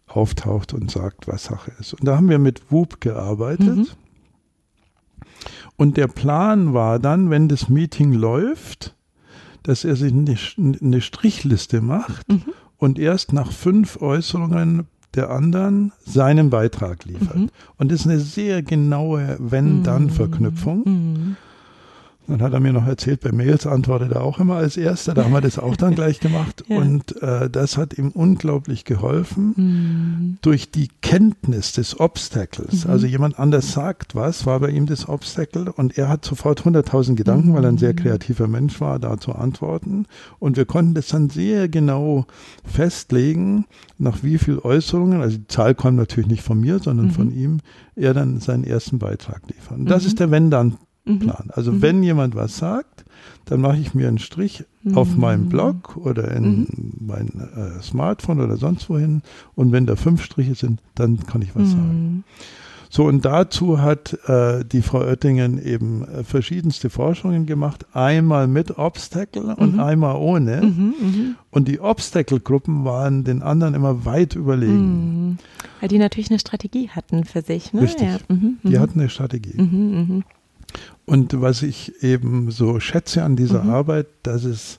auftaucht 0.09 0.75
und 0.75 0.91
sagt, 0.91 1.29
was 1.29 1.45
Sache 1.45 1.73
ist. 1.79 1.95
Und 1.95 2.05
da 2.05 2.17
haben 2.17 2.29
wir 2.29 2.39
mit 2.39 2.71
WUP 2.71 3.01
gearbeitet. 3.01 3.77
Mhm. 3.77 3.87
Und 5.77 5.97
der 5.97 6.09
Plan 6.09 6.73
war 6.75 6.99
dann, 6.99 7.31
wenn 7.31 7.49
das 7.49 7.69
Meeting 7.69 8.13
läuft, 8.13 8.95
dass 9.63 9.85
er 9.85 9.97
sich 9.97 10.13
eine, 10.13 11.01
Strichliste 11.01 11.81
macht 11.81 12.29
mhm. 12.29 12.43
und 12.77 12.99
erst 12.99 13.33
nach 13.33 13.51
fünf 13.51 14.01
Äußerungen 14.01 14.87
der 15.15 15.31
anderen 15.31 15.93
seinen 16.05 16.51
Beitrag 16.51 17.05
liefert. 17.05 17.37
Mhm. 17.37 17.51
Und 17.79 17.91
das 17.91 18.01
ist 18.01 18.07
eine 18.07 18.21
sehr 18.21 18.63
genaue 18.63 19.37
Wenn-Dann-Verknüpfung. 19.41 20.83
Mhm. 20.85 21.37
Dann 22.29 22.43
hat 22.43 22.53
er 22.53 22.61
mir 22.61 22.73
noch 22.73 22.87
erzählt, 22.87 23.21
bei 23.21 23.33
Mails 23.33 23.67
antwortet 23.67 24.13
er 24.13 24.23
auch 24.23 24.41
immer 24.41 24.57
als 24.57 24.77
Erster. 24.77 25.15
Da 25.15 25.25
haben 25.25 25.33
wir 25.33 25.41
das 25.41 25.59
auch 25.59 25.77
dann 25.77 25.95
gleich 25.97 26.21
gemacht. 26.21 26.65
ja. 26.69 26.77
Und 26.77 27.21
äh, 27.23 27.49
das 27.49 27.77
hat 27.77 27.97
ihm 27.99 28.11
unglaublich 28.11 28.85
geholfen 28.85 29.55
mhm. 29.57 30.39
durch 30.43 30.71
die 30.71 30.89
Kenntnis 31.03 31.73
des 31.73 32.01
Obstacles. 32.01 32.85
Mhm. 32.85 32.91
Also 32.91 33.07
jemand 33.07 33.39
anders 33.39 33.73
sagt 33.73 34.15
was, 34.15 34.47
war 34.47 34.61
bei 34.61 34.71
ihm 34.71 34.87
das 34.87 35.09
Obstacle 35.09 35.71
und 35.71 35.97
er 35.99 36.09
hat 36.09 36.25
sofort 36.25 36.63
100.000 36.63 37.15
Gedanken, 37.15 37.51
mhm. 37.51 37.55
weil 37.55 37.65
er 37.65 37.71
ein 37.71 37.79
sehr 37.79 37.93
mhm. 37.93 37.97
kreativer 37.97 38.49
Mensch 38.49 38.81
war, 38.81 38.99
da 38.99 39.19
zu 39.19 39.33
antworten. 39.33 40.07
Und 40.39 40.57
wir 40.57 40.65
konnten 40.65 40.95
das 40.95 41.09
dann 41.09 41.31
sehr 41.31 41.69
genau 41.69 42.27
festlegen, 42.65 43.67
nach 43.99 44.23
wie 44.23 44.39
viel 44.39 44.59
Äußerungen, 44.59 45.23
also 45.23 45.39
die 45.39 45.47
Zahl 45.47 45.75
kommt 45.75 45.97
natürlich 45.97 46.29
nicht 46.29 46.43
von 46.43 46.61
mir, 46.61 46.81
sondern 46.81 47.11
von 47.11 47.29
mhm. 47.29 47.39
ihm, 47.39 47.59
er 47.95 48.13
dann 48.13 48.41
seinen 48.41 48.65
ersten 48.65 48.99
Beitrag 48.99 49.43
liefert. 49.49 49.79
Und 49.79 49.87
das 49.87 50.03
mhm. 50.03 50.09
ist 50.09 50.21
der 50.21 50.31
Wenn-Dann 50.31 50.77
Mhm. 51.07 51.21
Plan. 51.21 51.51
Also 51.53 51.73
mhm. 51.73 51.83
wenn 51.83 52.03
jemand 52.03 52.35
was 52.35 52.59
sagt, 52.59 53.05
dann 53.47 53.61
mache 53.61 53.79
ich 53.79 53.95
mir 53.95 54.09
einen 54.09 54.19
Strich 54.19 54.65
mhm. 54.83 54.99
auf 54.99 55.17
meinem 55.17 55.49
Blog 55.49 55.97
oder 55.97 56.33
in 56.33 56.61
mhm. 56.61 56.67
mein 57.01 57.29
äh, 57.29 57.83
Smartphone 57.83 58.41
oder 58.41 58.57
sonst 58.57 58.91
wohin. 58.91 59.23
Und 59.55 59.73
wenn 59.73 59.87
da 59.87 59.97
fünf 59.97 60.23
Striche 60.25 60.55
sind, 60.55 60.81
dann 60.95 61.25
kann 61.27 61.43
ich 61.43 61.55
was 61.55 61.71
sagen. 61.71 62.25
So, 62.89 63.05
und 63.05 63.25
dazu 63.25 63.81
hat 63.81 64.17
äh, 64.29 64.65
die 64.65 64.81
Frau 64.81 65.01
Oettingen 65.01 65.63
eben 65.63 66.07
äh, 66.07 66.25
verschiedenste 66.25 66.89
Forschungen 66.89 67.47
gemacht. 67.47 67.85
Einmal 67.93 68.47
mit 68.47 68.79
Obstacle 68.79 69.55
und 69.55 69.75
mhm. 69.75 69.81
einmal 69.81 70.17
ohne. 70.17 70.63
Mhm, 70.63 70.95
mh. 71.01 71.35
Und 71.51 71.69
die 71.69 71.81
Obstacle-Gruppen 71.81 72.85
waren 72.85 73.25
den 73.25 73.43
anderen 73.43 73.75
immer 73.75 74.05
weit 74.05 74.35
überlegen. 74.35 75.31
Mhm. 75.31 75.39
Weil 75.81 75.89
die 75.89 75.99
natürlich 75.99 76.31
eine 76.31 76.39
Strategie 76.39 76.89
hatten 76.89 77.25
für 77.25 77.43
sich. 77.43 77.73
Ne? 77.73 77.83
Richtig. 77.83 78.09
Ja. 78.09 78.19
Mhm, 78.35 78.59
die 78.63 78.79
hatten 78.79 79.01
eine 79.01 79.09
Strategie. 79.09 79.55
Und 81.05 81.41
was 81.41 81.63
ich 81.63 82.03
eben 82.03 82.51
so 82.51 82.81
schätze 82.81 83.23
an 83.23 83.37
dieser 83.37 83.65
mhm. 83.65 83.71
Arbeit, 83.71 84.07
dass 84.23 84.45
es 84.45 84.79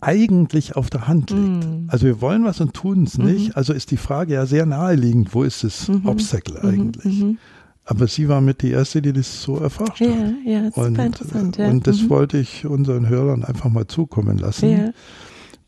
eigentlich 0.00 0.74
auf 0.74 0.90
der 0.90 1.06
Hand 1.06 1.30
liegt. 1.30 1.64
Mhm. 1.64 1.84
Also 1.88 2.06
wir 2.06 2.20
wollen 2.20 2.44
was 2.44 2.60
und 2.60 2.74
tun 2.74 3.04
es 3.04 3.18
nicht. 3.18 3.48
Mhm. 3.48 3.52
Also 3.54 3.72
ist 3.72 3.90
die 3.90 3.96
Frage 3.96 4.34
ja 4.34 4.46
sehr 4.46 4.66
naheliegend, 4.66 5.34
wo 5.34 5.44
ist 5.44 5.64
das 5.64 5.88
mhm. 5.88 6.06
Obstacle 6.06 6.58
mhm. 6.62 6.68
eigentlich? 6.68 7.22
Mhm. 7.22 7.38
Aber 7.84 8.06
sie 8.06 8.28
war 8.28 8.40
mit 8.40 8.62
die 8.62 8.70
Erste, 8.70 9.02
die 9.02 9.12
das 9.12 9.42
so 9.42 9.58
erforscht 9.58 10.00
ja, 10.00 10.10
hat. 10.10 10.34
Ja, 10.44 10.64
super 10.66 10.86
und, 10.86 10.98
interessant. 10.98 11.56
Ja. 11.56 11.68
Und 11.68 11.86
das 11.86 12.08
wollte 12.08 12.38
ich 12.38 12.64
unseren 12.64 13.08
Hörern 13.08 13.44
einfach 13.44 13.70
mal 13.70 13.86
zukommen 13.86 14.38
lassen, 14.38 14.70
ja. 14.70 14.90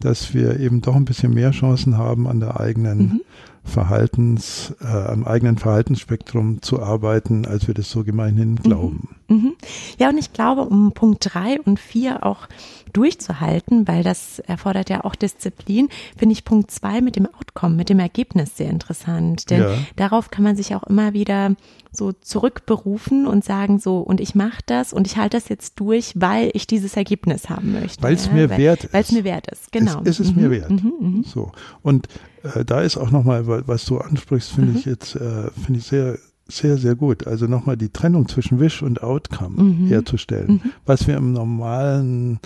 dass 0.00 0.32
wir 0.32 0.60
eben 0.60 0.80
doch 0.80 0.94
ein 0.94 1.04
bisschen 1.04 1.34
mehr 1.34 1.50
Chancen 1.50 1.98
haben, 1.98 2.28
an 2.28 2.40
der 2.40 2.60
eigenen 2.60 3.20
Verhaltens, 3.64 4.74
äh, 4.80 4.86
am 4.86 5.24
eigenen 5.24 5.56
Verhaltensspektrum 5.56 6.60
zu 6.62 6.82
arbeiten, 6.82 7.46
als 7.46 7.66
wir 7.66 7.74
das 7.74 7.90
so 7.90 8.04
gemeinhin 8.04 8.52
mhm. 8.52 8.62
glauben. 8.62 9.16
Mhm. 9.28 9.54
Ja, 9.98 10.10
und 10.10 10.18
ich 10.18 10.32
glaube, 10.32 10.62
um 10.62 10.92
Punkt 10.92 11.26
drei 11.32 11.60
und 11.60 11.80
vier 11.80 12.24
auch 12.26 12.46
durchzuhalten, 12.92 13.88
weil 13.88 14.02
das 14.02 14.38
erfordert 14.38 14.90
ja 14.90 15.04
auch 15.04 15.14
Disziplin, 15.14 15.88
finde 16.16 16.34
ich 16.34 16.44
Punkt 16.44 16.70
zwei 16.70 17.00
mit 17.00 17.16
dem 17.16 17.26
Outcome, 17.26 17.74
mit 17.74 17.88
dem 17.88 17.98
Ergebnis 17.98 18.56
sehr 18.56 18.70
interessant. 18.70 19.50
Denn 19.50 19.62
ja. 19.62 19.70
darauf 19.96 20.30
kann 20.30 20.44
man 20.44 20.56
sich 20.56 20.74
auch 20.74 20.84
immer 20.84 21.12
wieder 21.12 21.56
so 21.90 22.12
zurückberufen 22.12 23.26
und 23.26 23.44
sagen 23.44 23.78
so, 23.78 23.98
und 23.98 24.20
ich 24.20 24.34
mache 24.34 24.62
das 24.66 24.92
und 24.92 25.06
ich 25.06 25.16
halte 25.16 25.36
das 25.36 25.48
jetzt 25.48 25.80
durch, 25.80 26.12
weil 26.16 26.50
ich 26.54 26.66
dieses 26.66 26.96
Ergebnis 26.96 27.48
haben 27.48 27.72
möchte. 27.72 28.02
Weil 28.02 28.14
es 28.14 28.26
ja, 28.26 28.32
mir 28.32 28.50
wert 28.50 28.84
ist. 28.84 28.92
Weil 28.92 29.02
es 29.02 29.12
mir 29.12 29.24
wert 29.24 29.46
ist, 29.48 29.72
genau. 29.72 30.00
Es, 30.02 30.20
ist 30.20 30.28
es 30.28 30.34
mhm. 30.34 30.42
mir 30.42 30.50
wert. 30.50 30.70
Mhm, 30.70 30.92
mhm. 31.00 31.24
So. 31.24 31.50
Und 31.82 32.08
äh, 32.44 32.64
da 32.64 32.82
ist 32.82 32.96
auch 32.96 33.10
nochmal, 33.10 33.46
was 33.46 33.84
du 33.84 33.98
ansprichst, 33.98 34.52
finde 34.52 34.72
mhm. 34.72 34.76
ich 34.76 34.84
jetzt, 34.84 35.16
äh, 35.16 35.50
finde 35.50 35.80
ich 35.80 35.86
sehr, 35.86 36.18
sehr, 36.46 36.76
sehr 36.76 36.94
gut. 36.94 37.26
Also 37.26 37.46
nochmal 37.46 37.76
die 37.76 37.88
Trennung 37.88 38.28
zwischen 38.28 38.60
Wish 38.60 38.82
und 38.82 39.02
Outcome 39.02 39.62
mhm. 39.62 39.86
herzustellen. 39.86 40.60
Mhm. 40.62 40.70
Was 40.84 41.06
wir 41.06 41.16
im 41.16 41.32
normalen 41.32 42.38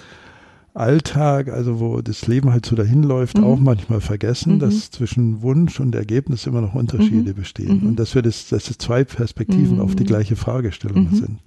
Alltag, 0.74 1.48
also 1.48 1.80
wo 1.80 2.00
das 2.00 2.28
Leben 2.28 2.52
halt 2.52 2.64
so 2.64 2.76
dahin 2.76 3.02
läuft, 3.02 3.38
mhm. 3.38 3.44
auch 3.44 3.58
manchmal 3.58 4.00
vergessen, 4.00 4.54
mhm. 4.54 4.58
dass 4.60 4.92
zwischen 4.92 5.42
Wunsch 5.42 5.80
und 5.80 5.94
Ergebnis 5.96 6.46
immer 6.46 6.60
noch 6.60 6.74
Unterschiede 6.74 7.32
mhm. 7.32 7.34
bestehen 7.34 7.82
und 7.82 7.98
dass 7.98 8.14
wir 8.14 8.22
das, 8.22 8.48
dass 8.48 8.70
es 8.70 8.78
zwei 8.78 9.02
Perspektiven 9.02 9.80
auf 9.80 9.96
die 9.96 10.04
gleiche 10.04 10.36
Fragestellung 10.36 11.08
sind. 11.12 11.38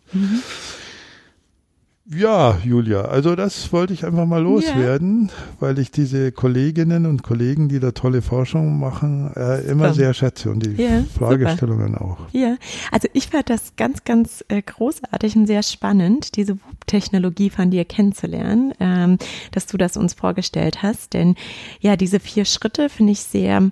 Ja, 2.06 2.58
Julia, 2.64 3.02
also 3.04 3.36
das 3.36 3.72
wollte 3.72 3.94
ich 3.94 4.06
einfach 4.06 4.26
mal 4.26 4.42
loswerden, 4.42 5.28
ja. 5.28 5.34
weil 5.60 5.78
ich 5.78 5.92
diese 5.92 6.32
Kolleginnen 6.32 7.06
und 7.06 7.22
Kollegen, 7.22 7.70
die 7.70 7.80
da 7.80 7.92
tolle 7.92 8.24
Forschung 8.24 8.80
machen, 8.80 9.32
äh, 9.36 9.62
immer 9.66 9.90
super. 9.90 9.94
sehr 9.94 10.14
schätze 10.16 10.50
und 10.50 10.66
die 10.66 10.82
ja, 10.82 11.04
Fragestellungen 11.16 11.94
super. 11.94 12.04
auch. 12.04 12.18
Ja, 12.32 12.58
also 12.92 13.08
ich 13.14 13.28
fand 13.28 13.52
das 13.52 13.76
ganz, 13.76 14.04
ganz 14.04 14.44
äh, 14.48 14.64
großartig 14.64 15.36
und 15.36 15.46
sehr 15.46 15.62
spannend, 15.62 16.36
diese 16.38 16.58
technologie 16.88 17.52
von 17.52 17.70
dir 17.70 17.86
kennenzulernen, 17.86 18.74
ähm, 18.80 19.20
dass 19.52 19.68
du 19.68 19.78
das 19.78 19.96
uns 19.96 20.16
vorgestellt 20.16 20.82
hast. 20.82 21.14
Denn 21.14 21.36
ja, 21.82 21.96
diese 21.96 22.20
vier 22.20 22.46
Schritte 22.46 22.90
finde 22.90 23.14
ich 23.14 23.22
sehr 23.22 23.70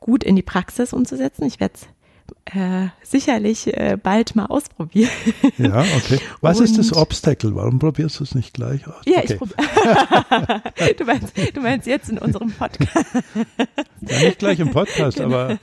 gut 0.00 0.24
in 0.24 0.34
die 0.34 0.42
Praxis 0.42 0.92
umzusetzen. 0.92 1.44
Ich 1.44 1.60
werde 1.60 1.74
es 1.76 1.86
äh, 2.46 2.88
sicherlich 3.02 3.66
äh, 3.66 3.96
bald 4.00 4.36
mal 4.36 4.46
ausprobieren. 4.46 5.10
Ja, 5.58 5.80
okay. 5.96 6.18
Was 6.40 6.58
Und, 6.58 6.64
ist 6.64 6.78
das 6.78 6.92
Obstacle? 6.92 7.54
Warum 7.54 7.78
probierst 7.78 8.20
du 8.20 8.24
es 8.24 8.34
nicht 8.34 8.54
gleich 8.54 8.86
aus? 8.86 9.02
Ja, 9.06 9.18
okay. 9.18 9.38
ich 10.80 10.96
du, 10.96 11.04
meinst, 11.04 11.32
du 11.54 11.60
meinst 11.60 11.86
jetzt 11.86 12.10
in 12.10 12.18
unserem 12.18 12.50
Podcast. 12.50 13.06
Ja, 14.00 14.18
nicht 14.18 14.38
gleich 14.38 14.60
im 14.60 14.70
Podcast, 14.70 15.16
genau. 15.16 15.36
aber 15.36 15.58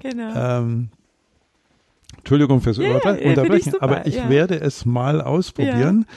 genau. 0.00 0.58
Ähm, 0.58 0.88
Entschuldigung 2.18 2.60
fürs 2.60 2.76
ja, 2.76 2.94
Unterbrechen, 2.94 3.72
ich 3.74 3.82
aber 3.82 4.06
ich 4.06 4.16
ja. 4.16 4.28
werde 4.28 4.60
es 4.60 4.84
mal 4.84 5.20
ausprobieren. 5.20 6.06
Ja 6.08 6.14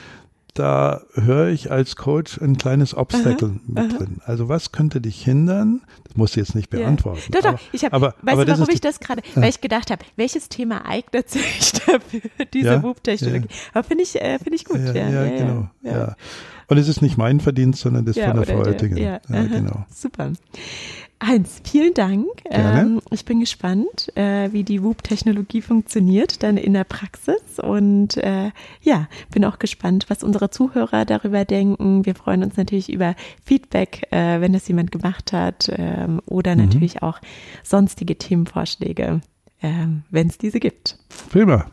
da 0.54 1.02
höre 1.14 1.48
ich 1.48 1.72
als 1.72 1.96
Coach 1.96 2.40
ein 2.42 2.58
kleines 2.58 2.96
Obstacle 2.96 3.50
aha, 3.50 3.60
mit 3.68 3.78
aha. 3.78 3.98
drin. 3.98 4.22
Also 4.26 4.50
was 4.50 4.72
könnte 4.72 5.00
dich 5.00 5.24
hindern? 5.24 5.82
Das 6.04 6.18
musst 6.18 6.36
du 6.36 6.42
jetzt 6.42 6.56
nicht 6.56 6.70
beantworten. 6.70 7.32
Ja. 7.34 7.42
Doch, 7.42 7.52
doch, 7.52 7.60
ich 7.72 7.86
habe, 7.86 8.02
weißt 8.02 8.16
aber 8.28 8.46
du, 8.46 8.52
warum 8.52 8.70
ich 8.70 8.82
das 8.82 9.00
gerade, 9.00 9.22
weil 9.36 9.50
ich 9.50 9.62
gedacht 9.62 9.92
habe, 9.92 10.04
welches 10.18 10.50
Thema 10.50 10.86
eignet 10.86 11.30
sich 11.30 11.72
dafür, 11.86 12.22
diese 12.54 12.68
ja, 12.68 12.84
WUP-Technologie? 12.84 13.48
Ja. 13.50 13.70
Aber 13.74 13.84
finde 13.84 14.04
ich, 14.04 14.22
äh, 14.22 14.38
finde 14.40 14.56
ich 14.56 14.66
gut. 14.66 14.80
Ja, 14.80 15.10
ja, 15.10 15.38
genau. 15.38 15.70
Ja. 15.84 16.16
Und 16.68 16.78
es 16.78 16.88
ist 16.88 17.02
nicht 17.02 17.18
mein 17.18 17.40
Verdienst, 17.40 17.82
sondern 17.82 18.06
das 18.06 18.18
von 18.18 18.36
der 18.36 18.46
Frau 18.46 18.60
Oettingen. 18.60 18.98
Ja, 18.98 19.20
genau. 19.30 19.86
Super. 19.94 20.32
Heinz, 21.23 21.62
vielen 21.63 21.93
Dank. 21.93 22.25
Ähm, 22.45 22.99
ich 23.12 23.25
bin 23.25 23.41
gespannt, 23.41 24.12
äh, 24.15 24.51
wie 24.51 24.63
die 24.63 24.81
WUP-Technologie 24.81 25.62
funktioniert 25.62 26.41
dann 26.41 26.57
in 26.57 26.73
der 26.73 26.84
Praxis 26.84 27.60
und 27.62 28.17
äh, 28.17 28.49
ja, 28.81 29.07
bin 29.31 29.45
auch 29.45 29.60
gespannt, 29.60 30.05
was 30.10 30.23
unsere 30.23 30.49
Zuhörer 30.49 31.05
darüber 31.05 31.45
denken. 31.45 32.07
Wir 32.07 32.15
freuen 32.15 32.43
uns 32.43 32.57
natürlich 32.57 32.91
über 32.91 33.15
Feedback, 33.45 34.07
äh, 34.12 34.41
wenn 34.41 34.53
das 34.53 34.67
jemand 34.67 34.91
gemacht 34.91 35.31
hat 35.31 35.71
ähm, 35.77 36.21
oder 36.25 36.55
mhm. 36.55 36.63
natürlich 36.63 37.03
auch 37.03 37.19
sonstige 37.63 38.17
Themenvorschläge, 38.17 39.21
ähm, 39.62 40.01
wenn 40.10 40.27
es 40.27 40.39
diese 40.39 40.60
gibt. 40.60 40.97
Prima. 41.29 41.67